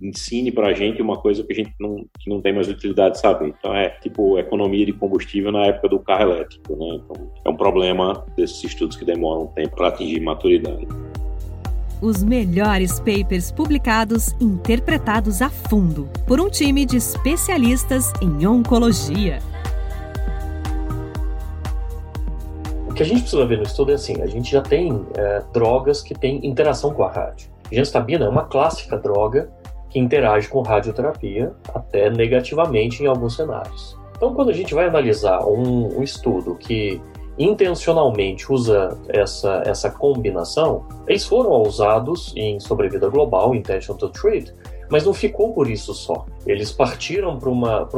ensine 0.00 0.50
para 0.50 0.68
a 0.68 0.72
gente 0.72 1.02
uma 1.02 1.16
coisa 1.16 1.44
que 1.44 1.52
a 1.52 1.56
gente 1.56 1.74
não, 1.78 2.04
que 2.18 2.28
não 2.28 2.40
tem 2.40 2.52
mais 2.52 2.68
utilidade 2.68 3.14
de 3.14 3.20
saber. 3.20 3.48
Então 3.48 3.74
é 3.74 3.90
tipo 4.00 4.38
economia 4.38 4.86
de 4.86 4.92
combustível 4.92 5.52
na 5.52 5.66
época 5.66 5.88
do 5.88 6.00
carro 6.00 6.32
elétrico, 6.32 6.76
né? 6.76 7.00
Então 7.02 7.30
é 7.44 7.48
um 7.48 7.56
problema 7.56 8.24
desses 8.36 8.62
estudos 8.64 8.96
que 8.96 9.04
demoram 9.04 9.46
tempo 9.48 9.76
para 9.76 9.88
atingir 9.88 10.20
maturidade. 10.20 10.86
Os 12.02 12.22
melhores 12.22 12.98
papers 12.98 13.52
publicados 13.52 14.34
interpretados 14.40 15.42
a 15.42 15.50
fundo 15.50 16.08
por 16.26 16.40
um 16.40 16.48
time 16.48 16.86
de 16.86 16.96
especialistas 16.96 18.10
em 18.22 18.46
oncologia. 18.46 19.40
O 22.88 22.94
que 22.94 23.02
a 23.02 23.06
gente 23.06 23.20
precisa 23.20 23.44
ver 23.44 23.58
no 23.58 23.64
estudo 23.64 23.92
é 23.92 23.96
assim: 23.96 24.22
a 24.22 24.26
gente 24.26 24.50
já 24.50 24.62
tem 24.62 25.04
é, 25.14 25.42
drogas 25.52 26.00
que 26.00 26.14
têm 26.14 26.40
interação 26.46 26.94
com 26.94 27.02
a 27.02 27.10
rádio. 27.10 27.50
Genstabina 27.70 28.24
é 28.24 28.28
uma 28.30 28.44
clássica 28.44 28.96
droga 28.96 29.50
que 29.90 29.98
interage 29.98 30.48
com 30.48 30.62
radioterapia, 30.62 31.52
até 31.74 32.08
negativamente 32.08 33.02
em 33.02 33.06
alguns 33.06 33.36
cenários. 33.36 33.94
Então, 34.16 34.32
quando 34.34 34.48
a 34.48 34.54
gente 34.54 34.74
vai 34.74 34.86
analisar 34.86 35.44
um, 35.44 35.98
um 35.98 36.02
estudo 36.02 36.54
que 36.54 36.98
intencionalmente 37.42 38.52
usa 38.52 38.98
essa, 39.08 39.62
essa 39.64 39.90
combinação, 39.90 40.84
eles 41.08 41.24
foram 41.24 41.62
usados 41.62 42.34
em 42.36 42.60
sobrevida 42.60 43.08
global, 43.08 43.54
intention 43.54 43.96
to 43.96 44.10
treat, 44.10 44.54
mas 44.90 45.06
não 45.06 45.14
ficou 45.14 45.54
por 45.54 45.70
isso 45.70 45.94
só. 45.94 46.26
Eles 46.46 46.70
partiram 46.70 47.38
para 47.38 47.48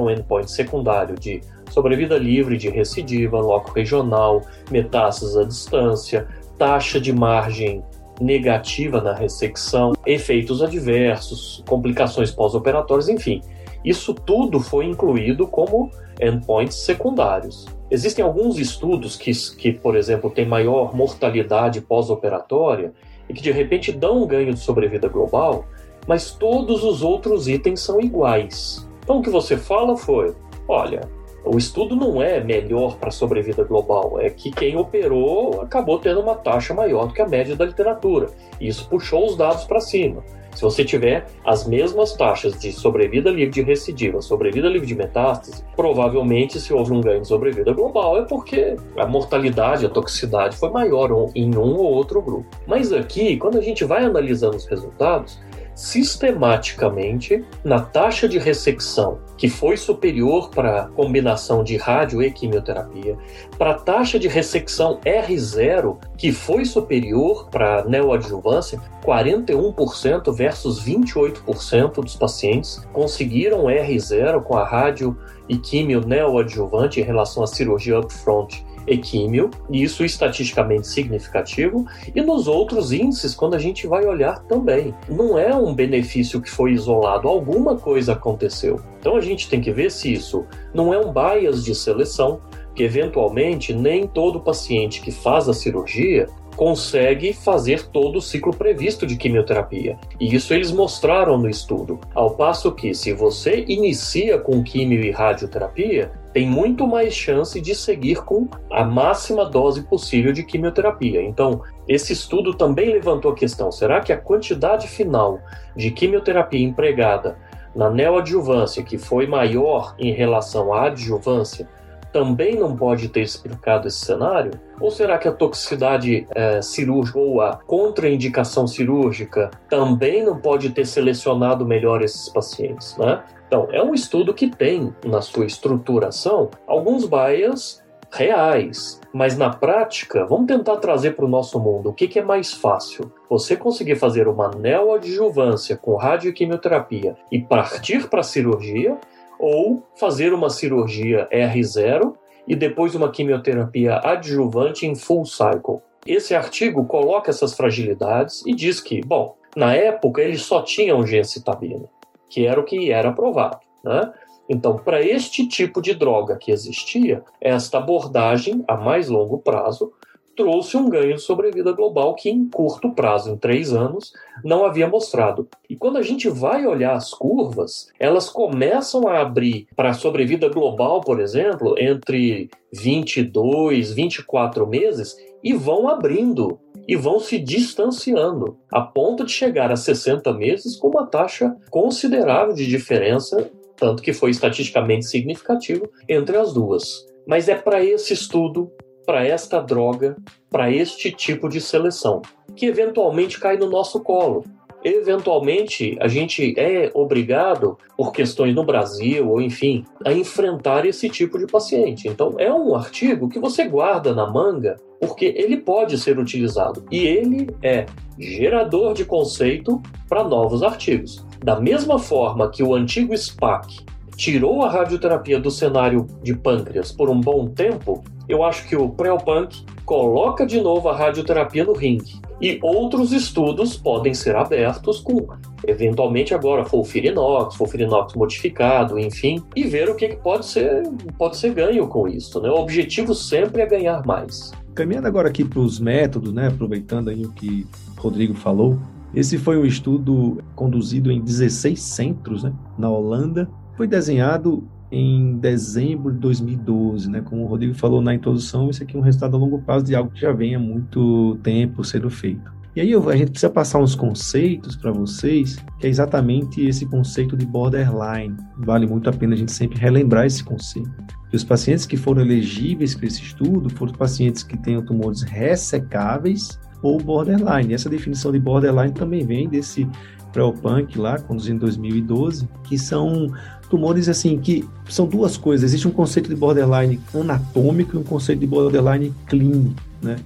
um 0.01 0.11
endpoint 0.11 0.49
secundário 0.49 1.17
de 1.17 1.41
sobrevida 1.71 2.17
livre 2.17 2.57
de 2.57 2.69
recidiva, 2.69 3.41
loco 3.41 3.73
regional, 3.73 4.43
metástases 4.71 5.37
à 5.37 5.43
distância, 5.43 6.29
taxa 6.57 7.01
de 7.01 7.13
margem 7.13 7.83
negativa 8.21 9.01
na 9.01 9.13
ressecção, 9.13 9.93
efeitos 10.07 10.63
adversos, 10.63 11.65
complicações 11.67 12.31
pós-operatórias, 12.31 13.09
enfim. 13.09 13.41
Isso 13.85 14.15
tudo 14.15 14.61
foi 14.61 14.85
incluído 14.85 15.49
como 15.49 15.91
endpoints 16.21 16.77
secundários. 16.77 17.67
Existem 17.93 18.25
alguns 18.25 18.59
estudos 18.59 19.17
que, 19.17 19.31
que 19.55 19.71
por 19.71 19.97
exemplo, 19.97 20.31
têm 20.31 20.47
maior 20.47 20.97
mortalidade 20.97 21.83
pós-operatória 21.83 22.95
e 23.29 23.35
que 23.35 23.43
de 23.43 23.53
repente 23.53 23.93
dão 23.93 24.23
um 24.23 24.27
ganho 24.27 24.55
de 24.55 24.61
sobrevida 24.61 25.09
global, 25.09 25.67
mas 26.09 26.31
todos 26.31 26.85
os 26.85 27.03
outros 27.03 27.49
itens 27.49 27.81
são 27.81 28.01
iguais. 28.01 28.89
Então 29.05 29.19
o 29.19 29.23
que 29.23 29.29
você 29.29 29.59
fala 29.59 29.95
foi: 29.95 30.35
olha, 30.67 31.03
o 31.45 31.59
estudo 31.59 31.95
não 31.95 32.23
é 32.23 32.43
melhor 32.43 32.97
para 32.97 33.11
a 33.11 33.13
sobrevida 33.13 33.63
global, 33.63 34.19
é 34.19 34.31
que 34.31 34.51
quem 34.51 34.75
operou 34.75 35.61
acabou 35.61 35.99
tendo 35.99 36.21
uma 36.21 36.35
taxa 36.35 36.73
maior 36.73 37.09
do 37.09 37.13
que 37.13 37.21
a 37.21 37.29
média 37.29 37.55
da 37.55 37.67
literatura. 37.67 38.31
E 38.59 38.69
isso 38.69 38.89
puxou 38.89 39.27
os 39.27 39.37
dados 39.37 39.65
para 39.65 39.83
cima. 39.83 40.25
Se 40.55 40.63
você 40.63 40.85
tiver 40.85 41.27
as 41.45 41.67
mesmas 41.67 42.13
taxas 42.15 42.59
de 42.59 42.73
sobrevida 42.73 43.31
livre 43.31 43.53
de 43.53 43.63
recidiva, 43.63 44.21
sobrevida 44.21 44.69
livre 44.69 44.87
de 44.87 44.95
metástase, 44.95 45.65
provavelmente 45.75 46.61
se 46.61 46.73
houve 46.73 46.93
um 46.93 47.01
ganho 47.01 47.23
de 47.23 47.29
sobrevida 47.29 47.73
global 47.73 48.19
é 48.19 48.23
porque 48.23 48.77
a 48.97 49.07
mortalidade, 49.07 49.87
a 49.87 49.89
toxicidade 49.89 50.57
foi 50.57 50.71
maior 50.71 51.11
em 51.35 51.57
um 51.57 51.77
ou 51.77 51.93
outro 51.93 52.21
grupo. 52.21 52.47
Mas 52.67 52.93
aqui, 52.93 53.37
quando 53.37 53.59
a 53.59 53.63
gente 53.63 53.85
vai 53.85 54.05
analisando 54.05 54.57
os 54.57 54.67
resultados, 54.67 55.39
sistematicamente 55.75 57.45
na 57.65 57.81
taxa 57.81 58.29
de 58.29 58.39
ressecção, 58.39 59.19
que 59.37 59.49
foi 59.49 59.77
superior 59.77 60.51
para 60.51 60.83
a 60.83 60.89
combinação 60.89 61.65
de 61.65 61.77
rádio 61.77 62.23
e 62.23 62.31
quimioterapia, 62.31 63.17
para 63.59 63.73
a 63.73 63.79
taxa 63.79 64.19
de 64.19 64.29
ressecção 64.29 65.01
R0, 65.05 65.99
que 66.17 66.33
foi 66.33 66.65
superior 66.65 67.49
para 67.51 67.85
neoadjuvância, 67.85 68.81
41% 69.05 70.33
versus 70.33 70.85
28% 70.85 71.95
dos 71.95 72.17
pacientes 72.17 72.87
conseguiram 72.93 73.65
R0 73.65 74.43
com 74.43 74.57
a 74.57 74.65
rádio 74.65 75.19
e 75.49 75.57
quimio 75.57 76.01
neoadjuvante 76.01 77.01
em 77.01 77.05
relação 77.05 77.43
à 77.43 77.47
cirurgia 77.47 77.99
upfront 77.99 78.65
equímio, 78.87 79.51
e 79.71 79.83
isso 79.83 80.05
estatisticamente 80.05 80.87
significativo, 80.87 81.87
e 82.15 82.21
nos 82.21 82.47
outros 82.49 82.93
índices, 82.93 83.35
quando 83.35 83.55
a 83.55 83.59
gente 83.59 83.87
vai 83.87 84.05
olhar 84.05 84.43
também. 84.45 84.95
Não 85.09 85.39
é 85.39 85.55
um 85.55 85.75
benefício 85.75 86.41
que 86.41 86.51
foi 86.51 86.73
isolado, 86.73 87.29
alguma 87.29 87.77
coisa 87.77 88.13
aconteceu. 88.13 88.81
Então 88.99 89.17
a 89.17 89.21
gente 89.21 89.49
tem 89.49 89.61
que 89.61 89.73
ver 89.73 89.91
se 89.91 90.13
isso 90.13 90.45
não 90.73 90.93
é 90.93 90.99
um 90.99 91.13
bias 91.13 91.65
de 91.65 91.75
seleção, 91.75 92.41
que 92.75 92.83
eventualmente 92.83 93.75
nem 93.75 94.07
todo 94.07 94.41
paciente 94.41 95.03
que 95.03 95.11
faz 95.11 95.49
a 95.49 95.53
cirurgia 95.53 96.27
consegue 96.57 97.33
fazer 97.33 97.87
todo 97.89 98.17
o 98.17 98.23
ciclo 98.23 98.55
previsto 98.55 99.07
de 99.07 99.17
quimioterapia. 99.17 99.99
E 100.21 100.35
isso 100.35 100.53
eles 100.53 100.71
mostraram 100.71 101.39
no 101.39 101.49
estudo. 101.49 101.99
Ao 102.15 102.31
passo 102.31 102.73
que, 102.73 102.95
se 102.95 103.13
você 103.13 103.65
inicia 103.69 104.39
com 104.39 104.63
quimio 104.63 105.03
e 105.03 105.11
radioterapia, 105.11 106.13
tem 106.33 106.47
muito 106.47 106.87
mais 106.87 107.15
chance 107.15 107.61
de 107.61 107.75
seguir 107.75 108.25
com 108.25 108.49
a 108.71 108.85
máxima 108.85 109.45
dose 109.45 109.83
possível 109.83 110.33
de 110.33 110.43
quimioterapia. 110.43 111.23
Então, 111.23 111.63
esse 111.87 112.13
estudo 112.13 112.55
também 112.55 112.91
levantou 112.91 113.33
a 113.33 113.35
questão: 113.35 113.71
será 113.71 114.01
que 114.01 114.13
a 114.13 114.17
quantidade 114.17 114.89
final 114.89 115.41
de 115.77 115.91
quimioterapia 115.91 116.65
empregada 116.67 117.37
na 117.75 117.91
neoadjuvância, 117.91 118.83
que 118.83 118.99
foi 118.99 119.27
maior 119.27 119.95
em 119.99 120.13
relação 120.13 120.73
à 120.73 120.87
adjuvância, 120.87 121.69
também 122.13 122.57
não 122.57 122.77
pode 122.77 123.09
ter 123.09 123.23
explicado 123.23 123.89
esse 123.89 124.05
cenário? 124.05 124.53
Ou 124.81 124.91
será 124.91 125.19
que 125.19 125.27
a 125.27 125.33
toxicidade 125.33 126.27
é, 126.35 126.61
cirúrgica 126.61 127.19
ou 127.19 127.41
a 127.41 127.57
contraindicação 127.67 128.67
cirúrgica 128.67 129.51
também 129.69 130.23
não 130.23 130.39
pode 130.39 130.71
ter 130.71 130.85
selecionado 130.85 131.65
melhor 131.65 132.03
esses 132.03 132.29
pacientes? 132.29 132.97
Né? 132.97 133.23
Então, 133.47 133.69
é 133.71 133.83
um 133.83 133.95
estudo 133.95 134.33
que 134.33 134.49
tem 134.49 134.95
na 135.05 135.21
sua 135.21 135.47
estruturação 135.47 136.51
alguns 136.67 137.05
bias 137.07 137.83
reais, 138.13 139.01
mas 139.13 139.39
na 139.39 139.51
prática, 139.51 140.27
vamos 140.27 140.47
tentar 140.47 140.77
trazer 140.77 141.13
para 141.13 141.25
o 141.25 141.29
nosso 141.29 141.59
mundo 141.59 141.89
o 141.89 141.93
que, 141.95 142.07
que, 142.07 142.19
é 142.19 142.23
mais 142.23 142.53
fácil. 142.53 143.11
Você 143.29 143.57
conseguir 143.57 143.97
fazer 143.97 144.29
uma 144.29 144.51
neoadjuvância 144.51 145.77
com 145.77 145.97
radioquimioterapia 145.97 147.17
e 147.31 147.41
partir 147.41 148.09
para 148.09 148.21
a 148.21 148.25
cirurgia, 148.25 148.99
ou 149.43 149.83
fazer 149.97 150.33
uma 150.33 150.49
cirurgia 150.49 151.29
R0 151.33 152.15
e 152.47 152.55
depois 152.55 152.95
uma 152.95 153.11
quimioterapia 153.11 153.99
adjuvante 153.99 154.87
em 154.87 154.95
full 154.95 155.25
cycle. 155.25 155.81
Esse 156.07 156.33
artigo 156.33 156.85
coloca 156.85 157.31
essas 157.31 157.53
fragilidades 157.55 158.47
e 158.47 158.55
diz 158.55 158.81
que, 158.81 159.01
bom, 159.05 159.37
na 159.57 159.75
época 159.75 160.23
eles 160.23 160.43
só 160.43 160.63
tinham 160.63 161.05
gencitabina, 161.05 161.89
que 162.31 162.47
era 162.47 162.61
o 162.61 162.65
que 162.65 162.93
era 162.93 163.09
aprovado, 163.09 163.59
né? 163.85 164.13
Então, 164.49 164.77
para 164.77 165.01
este 165.01 165.47
tipo 165.47 165.81
de 165.81 165.95
droga 165.95 166.37
que 166.37 166.53
existia, 166.53 167.25
esta 167.41 167.79
abordagem 167.79 168.65
a 168.69 168.77
mais 168.77 169.09
longo 169.09 169.39
prazo 169.39 169.93
trouxe 170.37 170.77
um 170.77 170.89
ganho 170.89 171.15
de 171.15 171.21
sobrevida 171.21 171.73
global 171.73 172.15
que, 172.15 172.31
em 172.31 172.49
curto 172.49 172.93
prazo, 172.93 173.31
em 173.31 173.37
três 173.37 173.73
anos, 173.73 174.13
não 174.45 174.65
havia 174.65 174.89
mostrado. 174.89 175.49
E 175.69 175.77
quando 175.77 175.99
a 175.99 176.03
gente 176.03 176.29
vai 176.29 176.67
olhar 176.67 176.95
as 176.95 177.13
curvas, 177.13 177.89
elas 177.99 178.29
começam 178.29 179.07
a 179.09 179.21
abrir 179.21 179.67
para 179.77 179.91
a 179.91 179.95
sobrevida 179.95 180.49
global, 180.49 181.01
por 181.01 181.21
exemplo, 181.21 181.75
entre 181.79 182.51
22, 182.73 183.93
24 183.93 184.67
meses 184.67 185.17
e 185.43 185.53
vão 185.53 185.89
abrindo 185.89 186.59
e 186.87 186.97
vão 186.97 187.21
se 187.21 187.39
distanciando, 187.39 188.59
a 188.71 188.81
ponto 188.81 189.25
de 189.25 189.33
chegar 189.33 189.71
a 189.71 189.77
60 189.77 190.33
meses 190.33 190.77
com 190.77 190.89
uma 190.89 191.07
taxa 191.07 191.55
considerável 191.71 192.55
de 192.55 192.67
diferença, 192.67 193.51
tanto 193.77 194.03
que 194.03 194.13
foi 194.13 194.31
estatisticamente 194.31 195.07
significativo 195.07 195.89
entre 196.09 196.37
as 196.37 196.53
duas. 196.53 197.07
Mas 197.27 197.49
é 197.49 197.55
para 197.55 197.85
esse 197.85 198.13
estudo 198.13 198.71
para 199.05 199.27
esta 199.27 199.61
droga, 199.61 200.17
para 200.51 200.71
este 200.71 201.11
tipo 201.11 201.49
de 201.49 201.61
seleção, 201.61 202.23
que 202.55 202.67
eventualmente 202.67 203.39
cai 203.39 203.57
no 203.57 203.69
nosso 203.69 204.01
colo. 204.01 204.45
eventualmente 204.85 205.97
a 206.01 206.09
gente 206.09 206.59
é 206.59 206.91
obrigado, 206.93 207.79
por 207.97 208.13
questões 208.13 208.53
no 208.53 208.65
Brasil 208.65 209.29
ou 209.31 209.41
enfim, 209.41 209.85
a 210.05 210.13
enfrentar 210.13 210.85
esse 210.85 211.09
tipo 211.09 211.39
de 211.39 211.47
paciente. 211.47 212.09
Então 212.09 212.35
é 212.37 212.53
um 212.53 212.75
artigo 212.75 213.29
que 213.29 213.39
você 213.39 213.65
guarda 213.65 214.13
na 214.13 214.29
manga 214.29 214.77
porque 215.01 215.35
ele 215.37 215.57
pode 215.57 215.99
ser 215.99 216.19
utilizado 216.19 216.85
e 216.91 217.07
ele 217.07 217.49
é 217.63 217.87
gerador 218.19 218.93
de 218.93 219.05
conceito 219.05 219.81
para 220.09 220.25
novos 220.25 220.63
artigos. 220.63 221.25
Da 221.39 221.61
mesma 221.61 221.99
forma 221.99 222.51
que 222.51 222.63
o 222.63 222.75
antigo 222.75 223.17
SPAC 223.17 223.85
tirou 224.17 224.63
a 224.63 224.71
radioterapia 224.71 225.41
do 225.41 225.51
cenário 225.51 226.07
de 226.23 226.35
pâncreas 226.35 226.93
por 226.93 227.11
um 227.11 227.21
bom 227.21 227.49
tempo, 227.49 228.03
eu 228.29 228.45
acho 228.45 228.67
que 228.69 228.77
o 228.77 228.89
Preopunk 228.89 229.65
coloca 229.85 230.47
de 230.47 230.61
novo 230.61 230.89
a 230.89 230.97
radioterapia 230.97 231.65
no 231.65 231.73
ringue. 231.73 232.21
E 232.41 232.59
outros 232.63 233.13
estudos 233.13 233.77
podem 233.77 234.15
ser 234.15 234.35
abertos 234.35 235.01
com, 235.01 235.29
eventualmente 235.67 236.35
agora, 236.35 236.65
fulfirinox, 236.65 237.55
fulfirinox 237.57 238.15
modificado, 238.15 238.99
enfim, 238.99 239.43
e 239.55 239.65
ver 239.65 239.89
o 239.89 239.95
que 239.95 240.17
pode 240.17 240.47
ser, 240.47 240.83
pode 241.19 241.37
ser 241.37 241.55
ganho 241.55 241.87
com 241.87 242.09
isso. 242.09 242.41
Né? 242.41 242.49
O 242.51 242.57
objetivo 242.57 243.15
sempre 243.15 243.63
é 243.63 243.67
ganhar 243.67 244.05
mais. 244.05 244.53
Caminhando 244.75 245.07
agora 245.07 245.29
aqui 245.29 245.45
para 245.45 245.61
os 245.61 245.79
métodos, 245.79 246.33
né? 246.33 246.49
aproveitando 246.49 247.11
aí 247.11 247.25
o 247.25 247.33
que 247.33 247.67
o 247.97 248.01
Rodrigo 248.01 248.35
falou, 248.35 248.79
esse 249.15 249.37
foi 249.37 249.59
um 249.59 249.67
estudo 249.67 250.43
conduzido 250.57 251.13
em 251.13 251.21
16 251.21 251.79
centros 251.79 252.43
né, 252.43 252.53
na 252.79 252.89
Holanda. 252.89 253.49
Foi 253.77 253.87
desenhado 253.87 254.69
em 254.91 255.39
dezembro 255.39 256.13
de 256.13 256.19
2012, 256.19 257.11
né? 257.11 257.23
Como 257.23 257.43
o 257.43 257.47
Rodrigo 257.47 257.75
falou 257.75 258.03
na 258.03 258.15
introdução, 258.15 258.69
isso 258.69 258.83
aqui 258.83 258.95
é 258.97 258.99
um 258.99 259.03
resultado 259.03 259.37
a 259.37 259.41
longo 259.41 259.59
prazo 259.63 259.87
de 259.87 259.95
algo 259.95 260.11
que 260.11 260.21
já 260.21 260.33
vem 260.33 260.55
há 260.55 260.59
muito 260.59 261.39
tempo 261.43 261.83
sendo 261.83 262.11
feito. 262.11 262.53
E 262.75 262.81
aí 262.81 262.95
a 262.95 263.17
gente 263.17 263.33
precisa 263.33 263.51
passar 263.51 263.79
uns 263.81 263.95
conceitos 263.95 264.77
para 264.77 264.91
vocês, 264.91 265.57
que 265.79 265.87
é 265.87 265.91
exatamente 265.91 266.65
esse 266.67 266.87
conceito 266.87 267.37
de 267.37 267.45
borderline. 267.45 268.35
Vale 268.59 268.87
muito 268.87 269.11
a 269.11 269.13
pena 269.13 269.35
a 269.35 269.37
gente 269.37 269.53
sempre 269.53 269.79
relembrar 269.79 270.25
esse 270.25 270.43
conceito. 270.43 270.91
E 271.31 271.37
os 271.37 271.45
pacientes 271.45 271.85
que 271.85 271.99
foram 271.99 272.23
elegíveis 272.23 272.95
para 272.95 273.07
esse 273.07 273.23
estudo 273.23 273.69
foram 273.69 273.93
pacientes 273.93 274.43
que 274.43 274.57
tenham 274.57 274.83
tumores 274.83 275.21
ressecáveis 275.23 276.59
ou 276.83 276.99
borderline. 276.99 277.75
Essa 277.75 277.91
definição 277.91 278.33
de 278.33 278.41
borderline 278.41 278.93
também 278.93 279.25
vem 279.25 279.49
desse 279.49 279.87
Pré-Punk 280.33 280.99
lá, 280.99 281.19
conduzido 281.19 281.57
em 281.57 281.59
2012, 281.59 282.49
que 282.65 282.79
são 282.79 283.33
tumores 283.69 284.09
assim 284.09 284.39
que 284.39 284.65
são 284.89 285.07
duas 285.07 285.37
coisas. 285.37 285.71
Existe 285.71 285.89
um 285.89 285.91
conceito 285.91 286.29
de 286.29 286.37
borderline 286.37 287.01
anatômico 287.15 287.97
e 287.97 287.99
um 287.99 288.03
conceito 288.03 288.41
de 288.41 288.47
borderline 288.47 289.15
clínico, 289.27 289.81
né? 290.03 290.17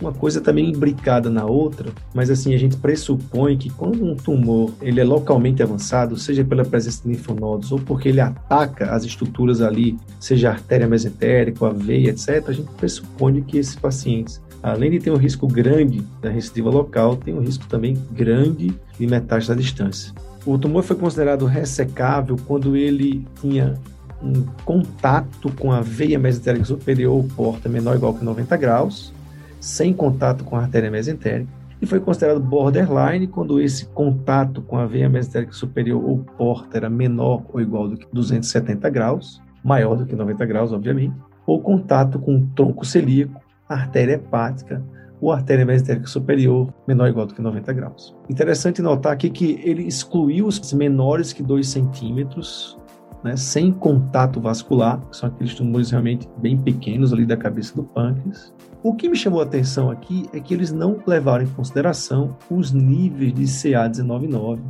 Uma 0.00 0.12
coisa 0.12 0.40
também 0.42 0.70
tá 0.70 0.76
imbricada 0.76 1.30
na 1.30 1.46
outra, 1.46 1.90
mas 2.14 2.30
assim 2.30 2.54
a 2.54 2.58
gente 2.58 2.76
pressupõe 2.76 3.56
que 3.56 3.70
quando 3.70 4.04
um 4.04 4.14
tumor 4.14 4.70
ele 4.82 5.00
é 5.00 5.04
localmente 5.04 5.62
avançado, 5.62 6.18
seja 6.18 6.44
pela 6.44 6.64
presença 6.64 7.02
de 7.02 7.08
linfonodos 7.08 7.72
ou 7.72 7.78
porque 7.78 8.10
ele 8.10 8.20
ataca 8.20 8.90
as 8.94 9.04
estruturas 9.04 9.62
ali, 9.62 9.98
seja 10.20 10.50
a 10.50 10.52
artéria 10.52 10.86
mesentérica, 10.86 11.66
a 11.66 11.70
veia, 11.70 12.10
etc., 12.10 12.44
a 12.48 12.52
gente 12.52 12.70
pressupõe 12.72 13.40
que 13.40 13.56
esses 13.56 13.74
pacientes 13.74 14.40
além 14.70 14.90
de 14.90 14.98
ter 14.98 15.12
um 15.12 15.16
risco 15.16 15.46
grande 15.46 16.02
da 16.20 16.28
recidiva 16.28 16.70
local, 16.70 17.16
tem 17.16 17.32
um 17.32 17.40
risco 17.40 17.66
também 17.68 17.96
grande 18.10 18.74
de 18.98 19.06
metástase 19.06 19.52
à 19.52 19.54
distância. 19.54 20.12
O 20.44 20.58
tumor 20.58 20.82
foi 20.82 20.96
considerado 20.96 21.46
ressecável 21.46 22.36
quando 22.46 22.74
ele 22.76 23.24
tinha 23.40 23.74
um 24.20 24.42
contato 24.64 25.52
com 25.52 25.70
a 25.70 25.80
veia 25.80 26.18
mesentérica 26.18 26.64
superior 26.64 27.14
ou 27.14 27.24
porta 27.24 27.68
menor 27.68 27.92
ou 27.92 27.96
igual 27.96 28.14
que 28.14 28.24
90 28.24 28.56
graus, 28.56 29.12
sem 29.60 29.92
contato 29.92 30.42
com 30.42 30.56
a 30.56 30.62
artéria 30.62 30.90
mesentérica, 30.90 31.50
e 31.80 31.86
foi 31.86 32.00
considerado 32.00 32.40
borderline 32.40 33.28
quando 33.28 33.60
esse 33.60 33.86
contato 33.86 34.62
com 34.62 34.78
a 34.78 34.86
veia 34.86 35.08
mesentérica 35.08 35.52
superior 35.52 36.02
ou 36.02 36.18
porta 36.36 36.76
era 36.76 36.90
menor 36.90 37.44
ou 37.52 37.60
igual 37.60 37.88
do 37.88 37.96
que 37.96 38.06
270 38.12 38.90
graus, 38.90 39.40
maior 39.62 39.94
do 39.96 40.06
que 40.06 40.16
90 40.16 40.44
graus, 40.46 40.72
obviamente, 40.72 41.14
ou 41.46 41.60
contato 41.60 42.18
com 42.18 42.36
o 42.36 42.46
tronco 42.54 42.84
celíaco, 42.84 43.45
artéria 43.68 44.14
hepática, 44.14 44.82
ou 45.20 45.32
artéria 45.32 45.64
mesentérica 45.64 46.06
superior 46.06 46.72
menor 46.86 47.04
ou 47.04 47.10
igual 47.10 47.26
do 47.26 47.34
que 47.34 47.40
90 47.40 47.72
graus. 47.72 48.14
Interessante 48.28 48.82
notar 48.82 49.12
aqui 49.12 49.30
que 49.30 49.60
ele 49.64 49.82
excluiu 49.84 50.46
os 50.46 50.72
menores 50.72 51.32
que 51.32 51.42
2 51.42 51.66
centímetros, 51.66 52.76
né, 53.24 53.36
sem 53.36 53.72
contato 53.72 54.40
vascular, 54.40 55.00
que 55.08 55.16
são 55.16 55.28
aqueles 55.28 55.54
tumores 55.54 55.90
realmente 55.90 56.28
bem 56.38 56.56
pequenos 56.56 57.12
ali 57.12 57.24
da 57.24 57.36
cabeça 57.36 57.74
do 57.74 57.82
pâncreas. 57.82 58.52
O 58.82 58.94
que 58.94 59.08
me 59.08 59.16
chamou 59.16 59.40
a 59.40 59.44
atenção 59.44 59.90
aqui 59.90 60.28
é 60.32 60.38
que 60.38 60.54
eles 60.54 60.70
não 60.70 60.98
levaram 61.06 61.44
em 61.44 61.48
consideração 61.48 62.36
os 62.50 62.72
níveis 62.72 63.32
de 63.32 63.44
CA199 63.44 64.60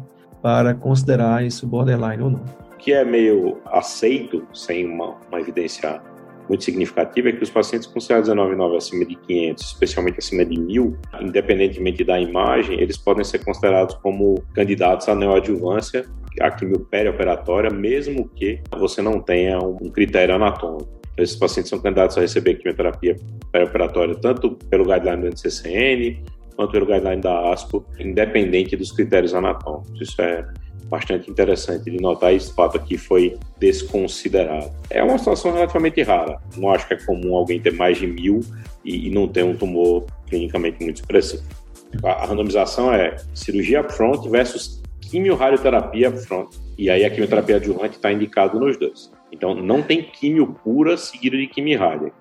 para 0.40 0.74
considerar 0.74 1.44
isso 1.44 1.66
borderline 1.66 2.22
ou 2.22 2.30
não. 2.30 2.44
O 2.72 2.76
que 2.78 2.92
é 2.92 3.04
meio 3.04 3.58
aceito, 3.66 4.46
sem 4.54 4.87
uma, 4.87 5.16
uma 5.28 5.40
evidência 5.40 6.00
muito 6.48 6.64
significativa 6.64 7.28
é 7.28 7.32
que 7.32 7.42
os 7.42 7.50
pacientes 7.50 7.87
com 7.87 7.98
CA199 7.98 8.76
acima 8.76 9.04
de 9.04 9.16
500, 9.16 9.64
especialmente 9.64 10.18
acima 10.18 10.44
de 10.44 10.59
1000, 10.59 10.96
independentemente 11.20 12.04
da 12.04 12.20
imagem, 12.20 12.80
eles 12.80 12.96
podem 12.96 13.24
ser 13.24 13.44
considerados 13.44 13.94
como 13.96 14.42
candidatos 14.54 15.09
à 15.09 15.14
neoadjuvância, 15.14 16.06
a 16.40 16.50
quimio 16.50 16.80
perioperatória, 16.80 17.70
mesmo 17.70 18.28
que 18.28 18.61
você 18.78 19.00
não 19.00 19.20
tenha 19.20 19.59
um 19.59 19.90
critério 19.90 20.35
anatômico. 20.35 20.88
Esses 21.16 21.37
pacientes 21.37 21.70
são 21.70 21.78
candidatos 21.78 22.18
a 22.18 22.20
receber 22.20 22.56
quimioterapia 22.56 23.16
perioperatória 23.50 24.14
tanto 24.16 24.50
pelo 24.68 24.85
guideline 24.85 25.22
do 25.22 25.28
NCCN 25.28 26.22
quanto 26.54 26.72
pelo 26.72 26.87
guideline 26.87 27.20
da 27.20 27.52
ASPO, 27.52 27.85
independente 27.98 28.76
dos 28.76 28.92
critérios 28.92 29.35
anatômicos. 29.35 30.00
Isso 30.00 30.20
é 30.20 30.46
bastante 30.88 31.31
interessante 31.31 31.90
de 31.90 32.01
notar 32.01 32.33
esse 32.33 32.55
fato 32.55 32.77
aqui 32.77 32.96
foi 32.96 33.37
desconsiderado. 33.59 34.70
É 34.90 35.03
uma 35.03 35.18
situação 35.18 35.53
relativamente 35.53 36.03
rara. 36.03 36.40
Não 36.57 36.70
acho 36.70 36.87
que 36.87 36.94
é 36.94 37.05
comum 37.05 37.37
alguém 37.37 37.61
ter 37.61 37.72
mais 37.72 37.99
de 37.99 38.07
mil 38.07 38.40
e, 38.85 39.09
e 39.09 39.11
não 39.11 39.29
ter 39.29 39.44
um 39.44 39.57
tumor 39.57 40.07
clinicamente 40.27 40.83
muito 40.83 40.96
expressivo. 40.96 41.42
A, 42.05 42.11
a 42.11 42.27
randomização 42.27 42.92
é 42.92 43.16
cirurgia 43.35 43.81
upfront 43.81 44.29
versus 44.29 44.83
quimio-radioterapia 45.01 46.11
upfront. 46.11 46.57
E 46.79 46.90
aí 46.90 47.05
a 47.05 47.11
quimioterapia 47.11 47.57
adjuvante 47.57 47.96
está 47.96 48.12
indicado 48.12 48.59
nos 48.59 48.77
dois. 48.77 49.11
Então 49.33 49.55
não 49.55 49.83
tem 49.83 50.03
químio 50.03 50.55
pura 50.62 50.96
seguido 50.96 51.37
de 51.37 51.46
quimio-rádio. 51.46 52.12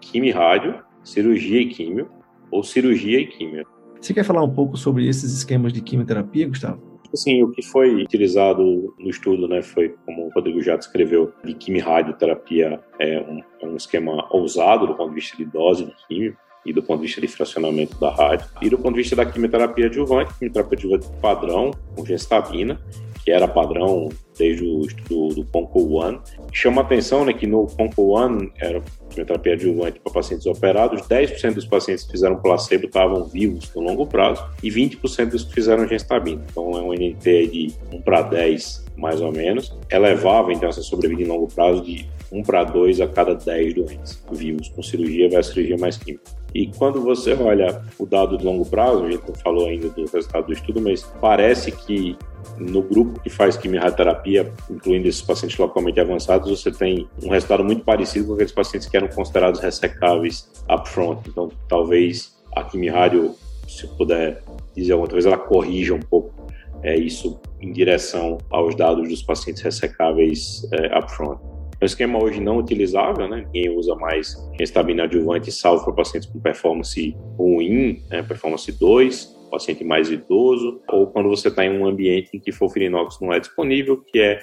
Quimio-rádio, 0.00 0.82
cirurgia 1.02 1.60
e 1.60 1.66
químio, 1.66 2.08
ou 2.50 2.62
cirurgia 2.62 3.20
e 3.20 3.26
químio. 3.26 3.66
Você 4.00 4.12
quer 4.12 4.24
falar 4.24 4.42
um 4.42 4.52
pouco 4.52 4.76
sobre 4.76 5.08
esses 5.08 5.32
esquemas 5.32 5.72
de 5.72 5.80
quimioterapia, 5.80 6.48
Gustavo? 6.48 6.91
Assim, 7.12 7.42
o 7.42 7.50
que 7.50 7.62
foi 7.62 8.02
utilizado 8.02 8.94
no 8.98 9.08
estudo, 9.08 9.46
né, 9.48 9.62
foi, 9.62 9.94
como 10.04 10.26
o 10.26 10.30
Rodrigo 10.30 10.62
já 10.62 10.76
descreveu, 10.76 11.32
de 11.44 11.54
quimio-radioterapia 11.54 12.80
é 12.98 13.20
um, 13.20 13.42
é 13.60 13.66
um 13.66 13.76
esquema 13.76 14.26
ousado 14.30 14.86
do 14.86 14.94
ponto 14.94 15.10
de 15.10 15.14
vista 15.16 15.36
de 15.36 15.44
dose 15.44 15.84
de 15.84 15.94
químio 16.08 16.36
e 16.64 16.72
do 16.72 16.82
ponto 16.82 17.00
de 17.00 17.06
vista 17.06 17.20
de 17.20 17.28
fracionamento 17.28 17.98
da 17.98 18.10
rádio. 18.10 18.46
E 18.60 18.70
do 18.70 18.78
ponto 18.78 18.94
de 18.94 19.02
vista 19.02 19.16
da 19.16 19.26
quimioterapia 19.26 19.86
adjuvante, 19.86 20.32
quimioterapia 20.34 20.78
adjuvante 20.78 21.08
padrão, 21.20 21.72
com 21.94 22.06
gestabina, 22.06 22.80
que 23.24 23.30
era 23.30 23.46
padrão 23.46 24.08
desde 24.38 24.64
o 24.64 24.80
estudo 24.82 25.34
do 25.36 25.44
Conco 25.44 25.94
One. 25.94 26.20
Chama 26.52 26.82
atenção 26.82 27.24
né, 27.24 27.32
que 27.32 27.46
no 27.46 27.66
Conco 27.66 28.16
One, 28.16 28.50
era 28.58 28.82
quimioterapia 29.10 29.52
adjuvante 29.52 30.00
para 30.00 30.12
pacientes 30.12 30.46
operados, 30.46 31.02
10% 31.02 31.54
dos 31.54 31.66
pacientes 31.66 32.04
que 32.04 32.12
fizeram 32.12 32.36
placebo 32.36 32.86
estavam 32.86 33.24
vivos 33.24 33.70
no 33.74 33.82
longo 33.82 34.06
prazo 34.06 34.44
e 34.62 34.70
20% 34.70 35.26
dos 35.26 35.44
que 35.44 35.54
fizeram 35.54 35.86
gestabina. 35.86 36.42
Então 36.50 36.70
é 36.72 36.82
um 36.82 36.92
NT 36.92 37.46
de 37.46 37.74
1 37.92 38.02
para 38.02 38.22
10, 38.22 38.86
mais 38.96 39.20
ou 39.20 39.32
menos. 39.32 39.72
Elevava 39.90 40.52
então 40.52 40.68
essa 40.68 40.82
sobrevida 40.82 41.22
em 41.22 41.26
longo 41.26 41.46
prazo 41.46 41.82
de 41.82 42.08
1 42.32 42.42
para 42.42 42.64
2 42.64 43.00
a 43.00 43.06
cada 43.06 43.34
10 43.34 43.74
doentes 43.74 44.24
vivos 44.32 44.68
com 44.68 44.82
cirurgia 44.82 45.28
versus 45.28 45.52
cirurgia 45.52 45.76
mais 45.78 45.96
química. 45.98 46.41
E 46.54 46.66
quando 46.66 47.00
você 47.00 47.32
olha 47.34 47.82
o 47.98 48.04
dado 48.04 48.36
de 48.36 48.44
longo 48.44 48.64
prazo, 48.66 49.04
a 49.04 49.10
gente 49.10 49.26
não 49.26 49.34
falou 49.34 49.68
ainda 49.68 49.88
do 49.88 50.00
resultado 50.02 50.46
do 50.46 50.52
estudo, 50.52 50.80
mas 50.80 51.02
parece 51.20 51.72
que 51.72 52.16
no 52.58 52.82
grupo 52.82 53.20
que 53.20 53.30
faz 53.30 53.56
quimioterapia, 53.56 54.52
incluindo 54.70 55.08
esses 55.08 55.22
pacientes 55.22 55.56
localmente 55.56 56.00
avançados, 56.00 56.50
você 56.50 56.70
tem 56.70 57.08
um 57.22 57.30
resultado 57.30 57.64
muito 57.64 57.84
parecido 57.84 58.26
com 58.26 58.34
aqueles 58.34 58.52
pacientes 58.52 58.88
que 58.88 58.96
eram 58.96 59.08
considerados 59.08 59.60
ressecáveis 59.60 60.50
upfront. 60.68 61.28
Então, 61.28 61.50
talvez 61.68 62.36
a 62.54 62.64
quimio 62.64 63.34
se 63.66 63.86
puder 63.96 64.42
dizer 64.76 64.92
alguma 64.92 65.08
coisa, 65.08 65.28
ela 65.28 65.38
corrija 65.38 65.94
um 65.94 66.00
pouco 66.00 66.46
é, 66.82 66.96
isso 66.96 67.40
em 67.60 67.72
direção 67.72 68.38
aos 68.50 68.74
dados 68.74 69.08
dos 69.08 69.22
pacientes 69.22 69.62
ressecáveis 69.62 70.68
é, 70.72 70.98
upfront. 70.98 71.40
É 71.82 71.84
um 71.84 71.86
esquema 71.86 72.22
hoje 72.22 72.40
não 72.40 72.58
utilizável, 72.58 73.28
né? 73.28 73.44
Ninguém 73.44 73.76
usa 73.76 73.96
mais 73.96 74.36
gestabina 74.56 75.02
adjuvante, 75.02 75.50
salvo 75.50 75.82
para 75.82 75.94
pacientes 75.94 76.28
com 76.28 76.38
performance 76.38 77.16
ruim, 77.36 78.00
né? 78.08 78.22
performance 78.22 78.70
2, 78.70 79.24
paciente 79.50 79.82
mais 79.82 80.08
idoso, 80.08 80.80
ou 80.88 81.08
quando 81.08 81.28
você 81.28 81.48
está 81.48 81.64
em 81.64 81.76
um 81.76 81.84
ambiente 81.84 82.30
em 82.34 82.38
que 82.38 82.52
fulfirinox 82.52 83.18
não 83.20 83.32
é 83.32 83.40
disponível, 83.40 84.00
que 84.00 84.20
é, 84.20 84.38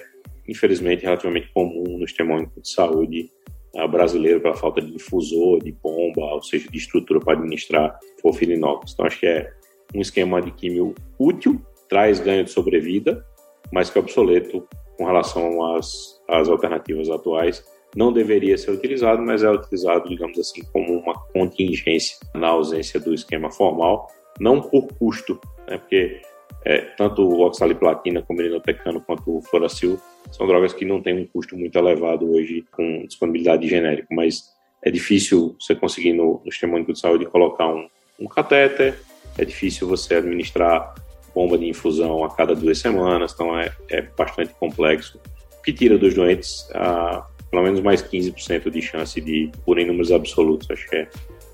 infelizmente, 0.46 1.04
relativamente 1.04 1.50
comum 1.54 1.96
no 1.96 2.06
sistema 2.06 2.34
único 2.34 2.60
de 2.60 2.70
saúde 2.70 3.30
uh, 3.74 3.88
brasileiro 3.88 4.42
pela 4.42 4.54
falta 4.54 4.82
de 4.82 4.92
difusor, 4.92 5.64
de 5.64 5.72
bomba, 5.72 6.34
ou 6.34 6.42
seja, 6.42 6.68
de 6.68 6.76
estrutura 6.76 7.20
para 7.20 7.38
administrar 7.38 7.98
fulfirinox. 8.20 8.92
Então, 8.92 9.06
acho 9.06 9.18
que 9.18 9.26
é 9.26 9.50
um 9.94 10.02
esquema 10.02 10.42
de 10.42 10.50
químio 10.50 10.94
útil, 11.18 11.58
traz 11.88 12.20
ganho 12.20 12.44
de 12.44 12.50
sobrevida, 12.50 13.24
mas 13.72 13.88
que 13.88 13.96
é 13.96 14.02
obsoleto 14.02 14.68
com 15.00 15.06
relação 15.06 15.74
às, 15.74 16.19
às 16.30 16.48
alternativas 16.48 17.10
atuais. 17.10 17.64
Não 17.94 18.12
deveria 18.12 18.56
ser 18.56 18.70
utilizado, 18.70 19.20
mas 19.20 19.42
é 19.42 19.50
utilizado, 19.50 20.08
digamos 20.08 20.38
assim, 20.38 20.62
como 20.72 20.98
uma 20.98 21.14
contingência 21.32 22.16
na 22.34 22.48
ausência 22.48 23.00
do 23.00 23.12
esquema 23.12 23.50
formal, 23.50 24.08
não 24.38 24.60
por 24.60 24.86
custo, 24.94 25.40
né, 25.66 25.76
porque 25.78 26.22
é, 26.64 26.78
tanto 26.96 27.22
o 27.22 27.40
oxaliplatina, 27.40 28.22
como 28.22 28.38
o 28.38 28.42
irinotecano, 28.42 29.00
quanto 29.00 29.38
o 29.38 29.42
fluoracil 29.42 29.98
são 30.30 30.46
drogas 30.46 30.72
que 30.72 30.84
não 30.84 31.02
têm 31.02 31.18
um 31.18 31.26
custo 31.26 31.56
muito 31.56 31.76
elevado 31.76 32.30
hoje 32.30 32.64
com 32.70 33.04
disponibilidade 33.06 33.62
de 33.62 33.68
genérico, 33.68 34.14
mas 34.14 34.52
é 34.82 34.90
difícil 34.90 35.56
você 35.58 35.74
conseguir 35.74 36.12
no, 36.12 36.40
no 36.44 36.52
sistema 36.52 36.76
único 36.76 36.92
de 36.92 37.00
saúde 37.00 37.26
colocar 37.26 37.66
um, 37.66 37.88
um 38.18 38.26
catéter, 38.26 38.98
é 39.38 39.44
difícil 39.44 39.88
você 39.88 40.16
administrar 40.16 40.94
bomba 41.34 41.56
de 41.56 41.66
infusão 41.66 42.24
a 42.24 42.34
cada 42.34 42.54
duas 42.54 42.78
semanas, 42.78 43.32
então 43.32 43.58
é, 43.58 43.72
é 43.88 44.02
bastante 44.02 44.52
complexo, 44.54 45.20
que 45.64 45.72
tira 45.72 45.98
dos 45.98 46.14
doentes 46.14 46.68
a, 46.74 47.26
pelo 47.50 47.62
menos 47.62 47.80
mais 47.80 48.02
15% 48.02 48.70
de 48.70 48.80
chance 48.80 49.20
de 49.20 49.50
por 49.64 49.78
em 49.78 49.86
números 49.86 50.12
absolutos. 50.12 50.70
Acho 50.70 50.88
que 50.88 50.96
é, 50.96 51.08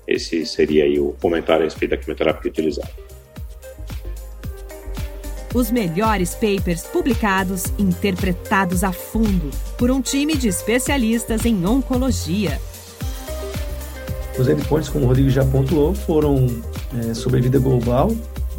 esse 0.07 0.45
seria 0.45 0.83
aí 0.83 0.99
o 0.99 1.13
comentário 1.21 1.63
a 1.63 1.65
respeito 1.65 1.91
da 1.91 1.97
quimioterapia 1.97 2.49
utilizada. 2.49 2.89
Os 5.53 5.71
melhores 5.71 6.35
papers 6.35 6.83
publicados, 6.83 7.65
interpretados 7.79 8.83
a 8.83 8.91
fundo 8.91 9.49
por 9.77 9.89
um 9.89 10.01
time 10.01 10.35
de 10.35 10.47
especialistas 10.47 11.45
em 11.45 11.65
oncologia. 11.65 12.59
Os 14.37 14.47
endpoints, 14.47 14.87
como 14.87 15.05
o 15.05 15.07
Rodrigo 15.07 15.31
já 15.31 15.43
pontuou, 15.43 15.95
foram 15.95 16.45
é, 16.99 17.13
sobrevida 17.15 17.57
global, 17.57 18.11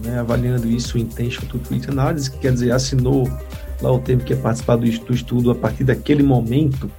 né, 0.02 0.18
avaliando 0.18 0.66
isso 0.66 0.98
em 0.98 1.02
intention 1.02 1.46
to 1.46 1.58
treat 1.58 1.88
analysis, 1.88 2.28
que 2.28 2.38
quer 2.38 2.52
dizer, 2.52 2.72
assinou 2.72 3.30
lá 3.80 3.92
o 3.92 3.98
tempo 3.98 4.24
que 4.24 4.32
é 4.32 4.36
participar 4.36 4.76
do 4.76 4.86
estudo 4.86 5.50
a 5.50 5.54
partir 5.54 5.84
daquele 5.84 6.22
momento 6.22 6.90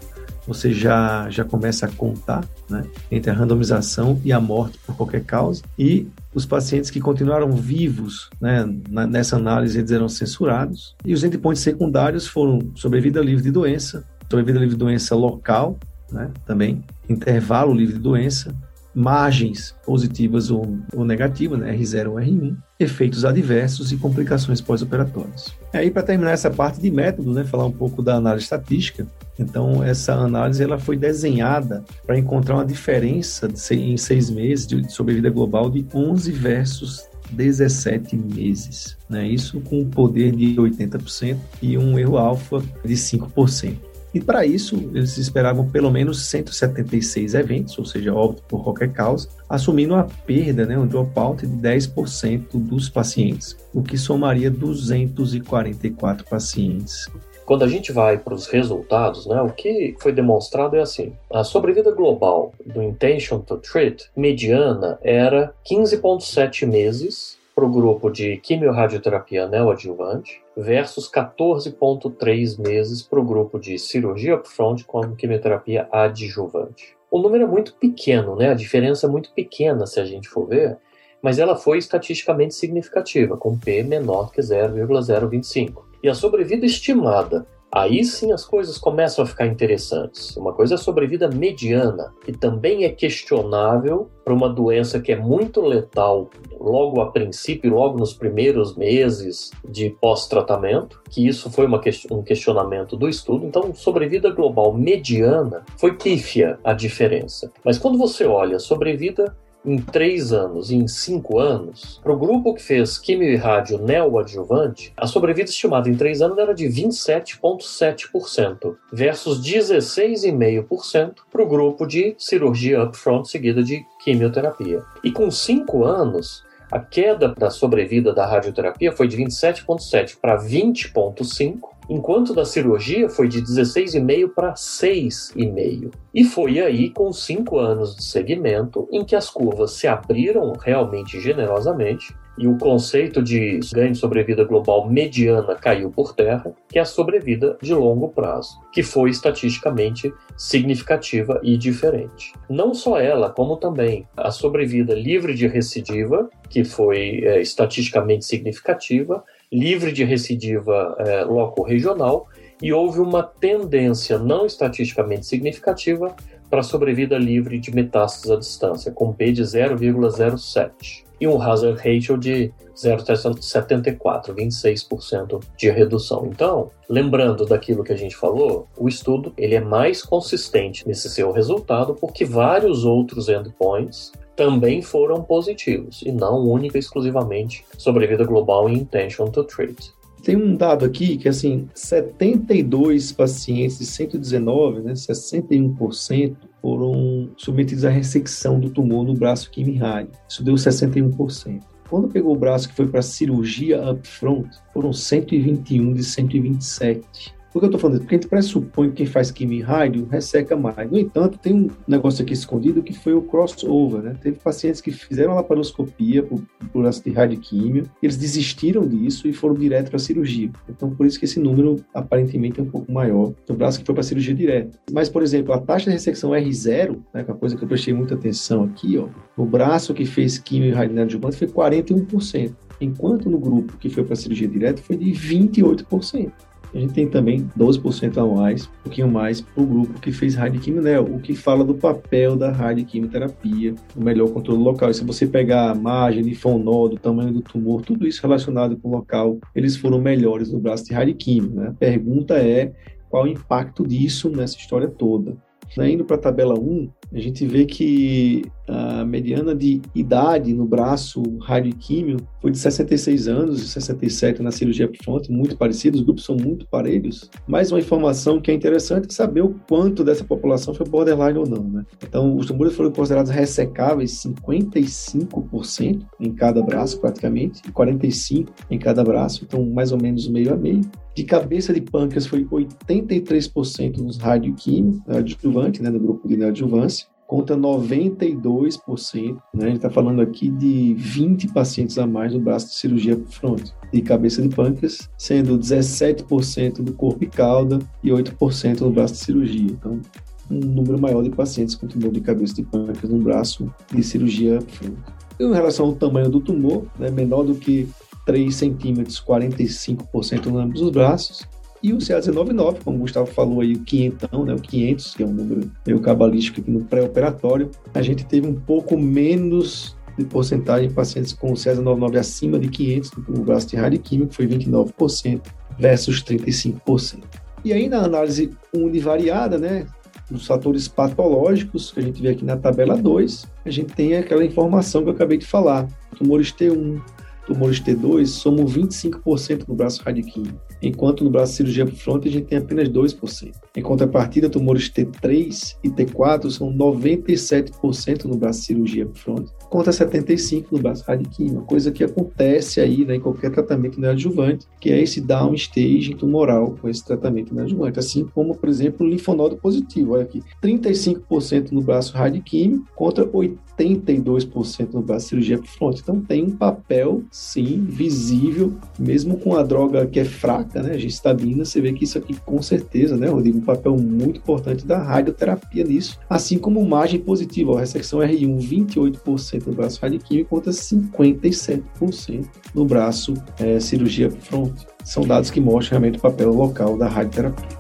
você 0.49 0.73
já, 0.73 1.29
já 1.29 1.43
começa 1.45 1.85
a 1.85 1.89
contar 1.89 2.43
né, 2.67 2.83
entre 3.11 3.29
a 3.29 3.33
randomização 3.33 4.19
e 4.25 4.33
a 4.33 4.39
morte 4.39 4.79
por 4.79 4.95
qualquer 4.95 5.23
causa. 5.23 5.61
E 5.77 6.07
os 6.33 6.43
pacientes 6.43 6.89
que 6.89 6.99
continuaram 6.99 7.51
vivos 7.51 8.31
né, 8.41 8.67
nessa 8.89 9.35
análise 9.35 9.77
eles 9.77 9.91
eram 9.91 10.09
censurados. 10.09 10.95
E 11.05 11.13
os 11.13 11.23
endpoints 11.23 11.61
secundários 11.61 12.27
foram 12.27 12.71
sobrevida 12.73 13.21
livre 13.21 13.43
de 13.43 13.51
doença, 13.51 14.03
sobrevida 14.27 14.59
livre 14.59 14.73
de 14.73 14.79
doença 14.79 15.13
local, 15.13 15.77
né, 16.11 16.31
também, 16.47 16.83
intervalo 17.07 17.71
livre 17.71 17.93
de 17.93 17.99
doença, 17.99 18.51
margens 18.93 19.75
positivas 19.85 20.49
ou, 20.49 20.79
ou 20.95 21.05
negativas, 21.05 21.59
né, 21.59 21.77
R0 21.77 22.09
ou 22.09 22.15
R1, 22.15 22.57
efeitos 22.79 23.25
adversos 23.25 23.91
e 23.91 23.97
complicações 23.97 24.61
pós-operatórias. 24.61 25.53
E 25.73 25.77
aí, 25.77 25.91
para 25.91 26.01
terminar 26.01 26.31
essa 26.31 26.49
parte 26.49 26.79
de 26.79 26.89
método, 26.89 27.33
né, 27.33 27.43
falar 27.43 27.65
um 27.65 27.71
pouco 27.71 28.01
da 28.01 28.15
análise 28.15 28.45
estatística. 28.45 29.05
Então, 29.37 29.83
essa 29.83 30.13
análise 30.13 30.63
ela 30.63 30.79
foi 30.79 30.95
desenhada 30.95 31.83
para 32.05 32.17
encontrar 32.17 32.55
uma 32.55 32.65
diferença 32.65 33.47
de, 33.47 33.75
em 33.75 33.97
seis 33.97 34.29
meses 34.29 34.65
de 34.65 34.89
sobrevida 34.91 35.29
global 35.29 35.69
de 35.69 35.85
11 35.93 36.31
versus 36.31 37.09
17 37.31 38.15
meses. 38.15 38.97
Né? 39.09 39.27
Isso 39.27 39.59
com 39.61 39.81
um 39.81 39.89
poder 39.89 40.35
de 40.35 40.55
80% 40.55 41.37
e 41.61 41.77
um 41.77 41.99
erro 41.99 42.17
alfa 42.17 42.61
de 42.83 42.93
5%. 42.93 43.88
E 44.13 44.19
para 44.19 44.45
isso, 44.45 44.75
eles 44.93 45.17
esperavam 45.17 45.69
pelo 45.69 45.91
menos 45.91 46.25
176 46.25 47.35
eventos, 47.35 47.77
ou 47.77 47.85
seja, 47.85 48.13
óbito 48.13 48.43
por 48.47 48.63
qualquer 48.63 48.91
causa, 48.91 49.29
assumindo 49.47 49.95
a 49.95 50.03
perda, 50.25 50.65
né, 50.65 50.77
um 50.77 50.87
dropout 50.87 51.45
de 51.45 51.55
10% 51.55 52.47
dos 52.53 52.89
pacientes, 52.89 53.55
o 53.73 53.83
que 53.83 53.97
somaria 53.97 54.49
244 54.49 56.25
pacientes. 56.25 57.07
Quando 57.45 57.63
a 57.63 57.67
gente 57.67 57.91
vai 57.91 58.15
para 58.15 58.35
os 58.35 58.45
resultados, 58.45 59.25
né, 59.25 59.41
o 59.41 59.49
que 59.49 59.95
foi 59.99 60.11
demonstrado 60.11 60.75
é 60.75 60.81
assim: 60.81 61.13
a 61.33 61.43
sobrevida 61.43 61.91
global 61.91 62.53
do 62.63 62.83
intention 62.83 63.39
to 63.39 63.57
treat 63.57 64.05
mediana 64.15 64.99
era 65.01 65.51
15,7 65.65 66.67
meses 66.67 67.38
para 67.59 67.67
o 67.67 67.69
grupo 67.69 68.09
de 68.09 68.37
quimiorradioterapia 68.37 69.45
neoadjuvante 69.45 70.41
versus 70.55 71.11
14,3 71.11 72.57
meses 72.57 73.01
para 73.01 73.19
o 73.19 73.23
grupo 73.23 73.59
de 73.59 73.77
cirurgia 73.77 74.37
upfront 74.37 74.85
com 74.85 75.13
quimioterapia 75.13 75.85
adjuvante. 75.91 76.95
O 77.11 77.19
número 77.19 77.43
é 77.43 77.47
muito 77.47 77.75
pequeno, 77.75 78.37
né? 78.37 78.47
a 78.47 78.53
diferença 78.53 79.07
é 79.07 79.09
muito 79.09 79.33
pequena 79.33 79.85
se 79.85 79.99
a 79.99 80.05
gente 80.05 80.29
for 80.29 80.47
ver, 80.47 80.77
mas 81.21 81.37
ela 81.37 81.57
foi 81.57 81.79
estatisticamente 81.79 82.55
significativa, 82.55 83.35
com 83.35 83.59
P 83.59 83.83
menor 83.83 84.31
que 84.31 84.41
0,025. 84.41 85.85
E 86.01 86.07
a 86.07 86.13
sobrevida 86.13 86.65
estimada 86.65 87.45
Aí 87.71 88.03
sim 88.03 88.31
as 88.31 88.43
coisas 88.43 88.79
começam 88.79 89.23
a 89.23 89.27
ficar 89.27 89.45
interessantes. 89.45 90.35
Uma 90.35 90.53
coisa 90.53 90.73
é 90.73 90.75
a 90.75 90.79
sobrevida 90.79 91.29
mediana, 91.29 92.11
que 92.25 92.31
também 92.31 92.83
é 92.83 92.89
questionável 92.89 94.09
para 94.25 94.33
uma 94.33 94.49
doença 94.49 94.99
que 94.99 95.11
é 95.11 95.15
muito 95.15 95.61
letal 95.61 96.31
logo 96.59 97.01
a 97.01 97.11
princípio, 97.11 97.73
logo 97.73 97.97
nos 97.97 98.13
primeiros 98.13 98.75
meses 98.75 99.51
de 99.67 99.89
pós-tratamento, 100.01 101.01
que 101.09 101.27
isso 101.27 101.49
foi 101.49 101.65
uma, 101.65 101.81
um 102.11 102.21
questionamento 102.21 102.95
do 102.95 103.07
estudo. 103.07 103.45
Então, 103.45 103.73
sobrevida 103.73 104.29
global 104.29 104.73
mediana 104.73 105.63
foi 105.77 105.93
pífia 105.93 106.59
a 106.63 106.73
diferença. 106.73 107.51
Mas 107.63 107.77
quando 107.77 107.97
você 107.97 108.25
olha 108.25 108.59
sobrevida 108.59 109.35
em 109.65 109.77
três 109.77 110.31
anos 110.31 110.71
e 110.71 110.75
em 110.75 110.87
cinco 110.87 111.37
anos, 111.37 111.99
para 112.01 112.13
o 112.13 112.17
grupo 112.17 112.53
que 112.53 112.61
fez 112.61 112.97
quimio 112.97 113.29
e 113.31 113.35
rádio 113.35 113.77
neoadjuvante, 113.77 114.93
a 114.95 115.05
sobrevida 115.05 115.49
estimada 115.49 115.89
em 115.89 115.95
três 115.95 116.21
anos 116.21 116.37
era 116.37 116.53
de 116.53 116.63
27,7% 116.65 118.77
versus 118.91 119.41
16,5% 119.41 121.15
para 121.31 121.43
o 121.43 121.47
grupo 121.47 121.85
de 121.85 122.15
cirurgia 122.17 122.83
upfront 122.83 123.29
seguida 123.29 123.61
de 123.61 123.85
quimioterapia. 124.03 124.81
E 125.03 125.11
com 125.11 125.29
cinco 125.29 125.83
anos, 125.83 126.43
a 126.71 126.79
queda 126.79 127.33
da 127.35 127.49
sobrevida 127.49 128.13
da 128.13 128.25
radioterapia 128.25 128.91
foi 128.91 129.07
de 129.07 129.17
27,7 129.17 130.17
para 130.21 130.37
20,5 130.37 131.69
enquanto 131.89 132.35
da 132.35 132.45
cirurgia 132.45 133.09
foi 133.09 133.27
de 133.27 133.41
16,5 133.41 134.29
para 134.29 134.53
6,5. 134.53 135.91
E 136.13 136.23
foi 136.23 136.59
aí, 136.59 136.91
com 136.91 137.11
cinco 137.11 137.57
anos 137.57 137.95
de 137.95 138.03
segmento, 138.03 138.87
em 138.91 139.03
que 139.03 139.15
as 139.15 139.29
curvas 139.29 139.71
se 139.71 139.87
abriram 139.87 140.53
realmente 140.53 141.19
generosamente 141.19 142.15
e 142.39 142.47
o 142.47 142.57
conceito 142.57 143.21
de 143.21 143.59
ganho 143.73 143.91
de 143.91 143.97
sobrevida 143.97 144.45
global 144.45 144.89
mediana 144.89 145.55
caiu 145.55 145.91
por 145.91 146.15
terra, 146.15 146.53
que 146.69 146.79
é 146.79 146.81
a 146.81 146.85
sobrevida 146.85 147.57
de 147.61 147.73
longo 147.73 148.07
prazo, 148.07 148.57
que 148.71 148.81
foi 148.81 149.09
estatisticamente 149.09 150.11
significativa 150.37 151.41
e 151.43 151.57
diferente. 151.57 152.31
Não 152.49 152.73
só 152.73 152.97
ela, 152.97 153.29
como 153.29 153.57
também 153.57 154.07
a 154.15 154.31
sobrevida 154.31 154.93
livre 154.93 155.33
de 155.33 155.47
recidiva, 155.47 156.29
que 156.49 156.63
foi 156.63 157.21
é, 157.25 157.41
estatisticamente 157.41 158.23
significativa, 158.23 159.21
livre 159.51 159.91
de 159.91 160.05
recidiva 160.05 160.95
é, 160.99 161.23
loco-regional 161.25 162.27
e 162.61 162.71
houve 162.71 162.99
uma 162.99 163.23
tendência 163.23 164.17
não 164.17 164.45
estatisticamente 164.45 165.25
significativa 165.25 166.15
para 166.49 166.63
sobrevida 166.63 167.17
livre 167.17 167.59
de 167.59 167.73
metástases 167.73 168.31
à 168.31 168.35
distância, 168.37 168.91
com 168.91 169.13
P 169.13 169.31
de 169.31 169.43
0,07 169.43 171.03
e 171.21 171.27
um 171.27 171.41
hazard 171.41 171.77
ratio 171.77 172.17
de 172.17 172.51
0,74, 172.75 174.33
26% 174.33 175.43
de 175.57 175.69
redução. 175.69 176.25
Então, 176.25 176.71
lembrando 176.89 177.45
daquilo 177.45 177.83
que 177.83 177.91
a 177.91 177.97
gente 177.97 178.15
falou, 178.15 178.67
o 178.77 178.87
estudo 178.87 179.33
ele 179.37 179.55
é 179.55 179.59
mais 179.59 180.01
consistente 180.01 180.87
nesse 180.87 181.09
seu 181.09 181.31
resultado 181.31 181.93
porque 181.93 182.23
vários 182.23 182.85
outros 182.85 183.27
endpoints 183.27 184.13
também 184.35 184.81
foram 184.81 185.21
positivos 185.21 186.01
e 186.01 186.11
não 186.13 186.47
única 186.47 186.77
e 186.77 186.79
exclusivamente 186.79 187.65
sobrevida 187.77 188.23
global 188.23 188.69
e 188.69 188.73
intention 188.73 189.25
to 189.25 189.43
treat. 189.43 189.91
Tem 190.23 190.35
um 190.35 190.55
dado 190.55 190.85
aqui 190.85 191.17
que, 191.17 191.29
assim, 191.29 191.67
72 191.73 193.11
pacientes 193.11 193.79
de 193.79 193.85
119, 193.85 194.81
né, 194.81 194.93
61%, 194.93 196.35
foram 196.61 197.29
submetidos 197.37 197.85
à 197.85 197.89
ressecção 197.89 198.59
do 198.59 198.69
tumor 198.69 199.05
no 199.05 199.13
braço 199.13 199.49
quimio-rádio. 199.49 200.11
Isso 200.27 200.43
deu 200.43 200.55
61%. 200.55 201.61
Quando 201.89 202.07
pegou 202.07 202.35
o 202.35 202.39
braço 202.39 202.69
que 202.69 202.75
foi 202.75 202.87
para 202.87 203.01
cirurgia 203.01 203.91
upfront, 203.91 204.47
foram 204.73 204.93
121 204.93 205.93
de 205.93 206.03
127. 206.03 207.33
Por 207.51 207.59
que 207.59 207.65
eu 207.65 207.69
estou 207.69 207.79
falando? 207.79 207.99
Porque 207.99 208.15
a 208.15 208.17
gente 208.17 208.27
pressupõe 208.27 208.89
que 208.89 208.97
quem 208.97 209.05
faz 209.05 209.31
quimio 209.31 209.65
rádio 209.65 210.07
resseca 210.09 210.55
mais. 210.55 210.89
No 210.89 210.99
entanto, 210.99 211.37
tem 211.37 211.53
um 211.53 211.69
negócio 211.87 212.21
aqui 212.23 212.33
escondido 212.33 212.83
que 212.83 212.93
foi 212.93 213.13
o 213.13 213.21
crossover, 213.21 214.01
né? 214.01 214.15
Teve 214.21 214.37
pacientes 214.37 214.81
que 214.81 214.91
fizeram 214.91 215.31
a 215.31 215.35
laparoscopia 215.35 216.21
por, 216.21 216.41
por 216.71 216.89
de 216.89 217.11
radioquímio, 217.11 217.83
eles 218.01 218.17
desistiram 218.17 218.87
disso 218.87 219.27
e 219.27 219.33
foram 219.33 219.55
direto 219.55 219.87
para 219.87 219.97
a 219.97 219.99
cirurgia. 219.99 220.49
Então, 220.67 220.89
por 220.89 221.05
isso 221.05 221.19
que 221.19 221.25
esse 221.25 221.39
número 221.39 221.83
aparentemente 221.93 222.59
é 222.59 222.63
um 222.63 222.69
pouco 222.69 222.91
maior 222.91 223.33
do 223.45 223.53
braço 223.53 223.79
que 223.79 223.85
foi 223.85 223.93
para 223.93 224.01
a 224.01 224.03
cirurgia 224.03 224.33
direta. 224.33 224.77
Mas, 224.91 225.07
por 225.07 225.21
exemplo, 225.21 225.53
a 225.53 225.59
taxa 225.59 225.85
de 225.85 225.91
ressecção 225.91 226.31
R0, 226.31 226.97
né, 227.13 227.23
que 227.23 227.29
é 227.29 227.33
uma 227.33 227.39
coisa 227.39 227.55
que 227.55 227.63
eu 227.63 227.67
prestei 227.67 227.93
muita 227.93 228.15
atenção 228.15 228.63
aqui, 228.63 228.97
ó, 228.97 229.07
o 229.37 229.45
braço 229.45 229.93
que 229.93 230.05
fez 230.05 230.37
quimio 230.37 230.69
e 230.69 230.71
radioadjuvante 230.71 231.37
foi 231.37 231.47
41%. 231.47 232.53
enquanto 232.81 233.29
no 233.29 233.37
grupo 233.37 233.77
que 233.77 233.89
foi 233.89 234.03
para 234.03 234.15
cirurgia 234.15 234.47
direta 234.47 234.81
foi 234.81 234.95
de 234.95 235.11
28%. 235.11 236.31
A 236.73 236.77
gente 236.77 236.93
tem 236.93 237.07
também 237.07 237.49
12% 237.57 238.17
a 238.17 238.35
mais, 238.35 238.65
um 238.65 238.83
pouquinho 238.83 239.07
mais, 239.07 239.41
para 239.41 239.63
o 239.63 239.65
grupo 239.65 239.99
que 239.99 240.11
fez 240.11 240.35
radioquimio 240.35 240.83
o 241.03 241.19
que 241.19 241.33
fala 241.33 241.63
do 241.63 241.73
papel 241.73 242.35
da 242.35 242.51
radioquimioterapia, 242.51 243.73
o 243.95 244.03
melhor 244.03 244.29
controle 244.29 244.61
local. 244.61 244.89
E 244.89 244.93
se 244.93 245.03
você 245.03 245.25
pegar 245.25 245.71
a 245.71 245.75
margem, 245.75 246.21
linfonodo, 246.21 246.97
tamanho 246.97 247.33
do 247.33 247.41
tumor, 247.41 247.81
tudo 247.81 248.07
isso 248.07 248.21
relacionado 248.21 248.77
com 248.77 248.89
o 248.89 248.91
local, 248.91 249.39
eles 249.55 249.75
foram 249.75 249.99
melhores 249.99 250.51
no 250.51 250.59
braço 250.59 250.85
de 250.85 250.93
radioquimio. 250.93 251.49
Né? 251.51 251.67
A 251.69 251.73
pergunta 251.73 252.35
é 252.35 252.71
qual 253.09 253.23
o 253.23 253.27
impacto 253.27 253.87
disso 253.87 254.29
nessa 254.29 254.57
história 254.57 254.87
toda. 254.87 255.35
Indo 255.77 256.03
para 256.03 256.15
a 256.15 256.19
tabela 256.19 256.59
1, 256.59 256.89
a 257.13 257.19
gente 257.19 257.45
vê 257.45 257.65
que 257.65 258.43
a 258.69 259.03
mediana 259.03 259.55
de 259.55 259.81
idade 259.95 260.53
no 260.53 260.65
braço 260.65 261.23
radioquímio 261.41 262.17
foi 262.39 262.51
de 262.51 262.59
66 262.59 263.27
anos 263.27 263.61
e 263.61 263.67
67 263.67 264.41
na 264.41 264.51
cirurgia 264.51 264.85
upfront, 264.85 265.31
muito 265.31 265.57
parecido, 265.57 265.97
os 265.97 266.03
grupos 266.03 266.23
são 266.23 266.35
muito 266.35 266.67
parelhos. 266.67 267.29
Mais 267.47 267.71
uma 267.71 267.79
informação 267.79 268.39
que 268.39 268.51
é 268.51 268.53
interessante 268.53 269.07
é 269.09 269.13
saber 269.13 269.41
o 269.41 269.55
quanto 269.67 270.03
dessa 270.03 270.23
população 270.23 270.73
foi 270.73 270.85
borderline 270.87 271.39
ou 271.39 271.47
não, 271.47 271.63
né? 271.63 271.85
Então, 272.03 272.35
os 272.35 272.45
tumores 272.45 272.75
foram 272.75 272.91
considerados 272.91 273.31
ressecáveis 273.31 274.23
55% 274.23 276.05
em 276.19 276.31
cada 276.33 276.61
braço, 276.61 276.99
praticamente, 276.99 277.61
e 277.67 277.71
45% 277.71 278.49
em 278.69 278.77
cada 278.77 279.03
braço, 279.03 279.43
então 279.45 279.65
mais 279.65 279.91
ou 279.91 279.99
menos 279.99 280.27
meio 280.27 280.53
a 280.53 280.57
meio. 280.57 280.81
De 281.15 281.23
cabeça 281.23 281.73
de 281.73 281.81
pâncreas 281.81 282.27
foi 282.27 282.45
83% 282.45 283.97
nos 283.97 284.17
radioquímicos, 284.17 285.01
adjuvante, 285.09 285.81
né, 285.81 285.89
no 285.89 285.99
grupo 285.99 286.27
de 286.27 286.37
neoadjuvância, 286.37 287.07
conta 287.29 287.55
92%, 287.55 289.37
né? 289.53 289.65
A 289.65 289.67
gente 289.67 289.75
está 289.75 289.89
falando 289.91 290.19
aqui 290.19 290.49
de 290.49 290.95
20 290.95 291.49
pacientes 291.49 291.99
a 291.99 292.07
mais 292.07 292.33
no 292.33 292.39
braço 292.39 292.69
de 292.69 292.73
cirurgia 292.73 293.21
fronte 293.29 293.71
de 293.93 294.01
cabeça 294.01 294.41
de 294.41 294.49
pâncreas, 294.49 295.07
sendo 295.15 295.55
17% 295.55 296.81
do 296.81 296.91
corpo 296.91 297.23
e 297.23 297.27
cauda 297.27 297.77
e 298.03 298.09
8% 298.09 298.81
no 298.81 298.89
braço 298.89 299.13
de 299.13 299.19
cirurgia. 299.19 299.69
Então, 299.71 300.01
um 300.49 300.59
número 300.59 300.99
maior 300.99 301.21
de 301.21 301.29
pacientes 301.29 301.75
com 301.75 301.85
tumor 301.85 302.11
de 302.11 302.19
cabeça 302.19 302.55
de 302.55 302.63
pâncreas 302.63 303.11
no 303.11 303.19
braço 303.19 303.71
de 303.93 304.01
cirurgia 304.01 304.59
fronte. 304.61 304.97
Em 305.39 305.53
relação 305.53 305.85
ao 305.85 305.93
tamanho 305.93 306.31
do 306.31 306.41
tumor, 306.41 306.87
né, 306.97 307.11
menor 307.11 307.43
do 307.43 307.53
que 307.53 307.87
3 308.25 308.55
centímetros, 308.55 309.23
45% 309.23 310.47
em 310.47 310.57
ambos 310.57 310.81
os 310.81 310.89
braços, 310.89 311.47
e 311.81 311.93
o 311.93 311.97
CA199, 311.97 312.83
como 312.83 312.97
o 312.97 312.99
Gustavo 313.01 313.27
falou 313.27 313.61
aí, 313.61 313.73
o 313.73 313.79
quinhentão, 313.79 314.43
né, 314.43 314.53
o 314.53 314.61
500, 314.61 315.15
que 315.15 315.23
é 315.23 315.25
um 315.25 315.33
número 315.33 315.71
meio 315.85 315.99
cabalístico 316.01 316.59
aqui 316.59 316.69
no 316.69 316.83
pré-operatório, 316.83 317.71
a 317.93 318.01
gente 318.01 318.25
teve 318.25 318.47
um 318.47 318.53
pouco 318.53 318.97
menos 318.97 319.95
de 320.17 320.25
porcentagem 320.25 320.89
de 320.89 320.93
pacientes 320.93 321.31
com 321.31 321.51
o 321.51 321.55
CA199 321.55 322.17
acima 322.17 322.59
de 322.59 322.67
500 322.67 323.11
no 323.29 323.43
braço 323.45 323.67
de 323.67 323.77
radioquímico, 323.77 324.33
foi 324.33 324.45
29% 324.45 325.41
versus 325.77 326.21
35%. 326.21 327.23
E 327.63 327.71
aí 327.71 327.87
na 327.87 328.03
análise 328.03 328.51
univariada, 328.73 329.57
né, 329.57 329.85
dos 330.29 330.45
fatores 330.45 330.87
patológicos 330.89 331.91
que 331.91 331.99
a 332.01 332.03
gente 332.03 332.21
vê 332.21 332.29
aqui 332.29 332.43
na 332.43 332.57
tabela 332.57 332.97
2, 332.97 333.47
a 333.65 333.69
gente 333.69 333.93
tem 333.93 334.17
aquela 334.17 334.43
informação 334.43 335.03
que 335.03 335.09
eu 335.09 335.13
acabei 335.13 335.37
de 335.37 335.45
falar, 335.45 335.87
tumores 336.17 336.51
T1, 336.51 337.01
tumores 337.47 337.79
T2 337.79 338.25
somam 338.27 338.65
25% 338.65 339.63
no 339.67 339.75
braço 339.75 340.03
radioquímico 340.03 340.68
enquanto 340.81 341.23
no 341.23 341.29
braço 341.29 341.53
cirurgia 341.53 341.85
front 341.87 342.25
a 342.25 342.29
gente 342.29 342.45
tem 342.45 342.57
apenas 342.57 342.89
2%. 342.89 343.51
Em 343.75 343.81
contrapartida, 343.81 344.49
tumores 344.49 344.89
T3 344.89 345.77
e 345.83 345.89
T4 345.89 346.49
são 346.49 346.73
97% 346.73 348.25
no 348.25 348.37
braço 348.37 348.63
cirurgia 348.63 349.07
front, 349.13 349.49
contra 349.69 349.91
75% 349.91 350.65
no 350.71 350.79
braço 350.79 351.03
radioquímico, 351.07 351.63
coisa 351.63 351.91
que 351.91 352.03
acontece 352.03 352.79
aí 352.79 353.05
né, 353.05 353.15
em 353.15 353.19
qualquer 353.19 353.51
tratamento 353.51 353.99
neoadjuvante, 353.99 354.67
que 354.79 354.91
é 354.91 355.01
esse 355.01 355.21
downstaging 355.21 356.15
tumoral 356.15 356.75
com 356.81 356.89
esse 356.89 357.03
tratamento 357.05 357.53
neoadjuvante, 357.53 357.99
assim 357.99 358.25
como, 358.33 358.55
por 358.55 358.69
exemplo, 358.69 359.05
o 359.05 359.09
linfonodo 359.09 359.57
positivo. 359.57 360.13
Olha 360.13 360.23
aqui, 360.23 360.41
35% 360.61 361.71
no 361.71 361.81
braço 361.81 362.13
radioquímico 362.15 362.85
contra 362.95 363.25
82% 363.25 364.93
no 364.93 365.01
braço 365.01 365.29
cirurgia 365.29 365.59
front. 365.63 365.99
Então 365.99 366.19
tem 366.19 366.43
um 366.43 366.51
papel, 366.51 367.23
sim, 367.31 367.85
visível, 367.87 368.73
mesmo 368.97 369.37
com 369.37 369.55
a 369.55 369.63
droga 369.63 370.05
que 370.05 370.19
é 370.19 370.25
fraca, 370.25 370.49
fraca, 370.49 370.81
né, 370.81 370.97
gestabina, 370.97 371.63
você 371.63 371.81
vê 371.81 371.93
que 371.93 372.03
isso 372.03 372.17
aqui 372.17 372.35
com 372.45 372.61
certeza, 372.61 373.15
né, 373.15 373.27
Rodrigo, 373.27 373.57
um 373.57 373.61
papel 373.61 373.95
muito 373.97 374.37
importante 374.37 374.85
da 374.85 374.97
radioterapia 374.97 375.83
nisso, 375.83 376.17
assim 376.29 376.57
como 376.57 376.83
margem 376.85 377.19
positiva, 377.19 377.75
a 377.75 377.79
ressecção 377.79 378.19
R1, 378.19 378.57
28% 378.57 379.58
no 379.67 379.73
braço 379.73 379.99
radioquímico 380.01 380.49
contra 380.49 380.71
57% 380.71 382.47
no 382.73 382.85
braço 382.85 383.33
é, 383.59 383.79
cirurgia 383.79 384.29
front. 384.29 384.73
São 385.03 385.23
dados 385.23 385.49
que 385.49 385.59
mostram 385.59 385.99
realmente 385.99 386.19
o 386.19 386.21
papel 386.21 386.53
local 386.53 386.97
da 386.97 387.07
radioterapia. 387.07 387.77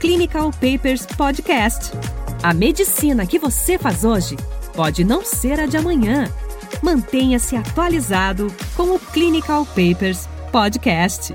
Clinical 0.00 0.50
Papers 0.52 1.06
Podcast. 1.06 1.92
A 2.42 2.52
medicina 2.52 3.26
que 3.26 3.38
você 3.38 3.78
faz 3.78 4.04
hoje 4.04 4.36
pode 4.74 5.04
não 5.04 5.24
ser 5.24 5.58
a 5.58 5.66
de 5.66 5.76
amanhã. 5.76 6.30
Mantenha-se 6.82 7.56
atualizado 7.56 8.48
com 8.76 8.94
o 8.94 8.98
Clinical 8.98 9.64
Papers 9.64 10.28
Podcast. 10.52 11.34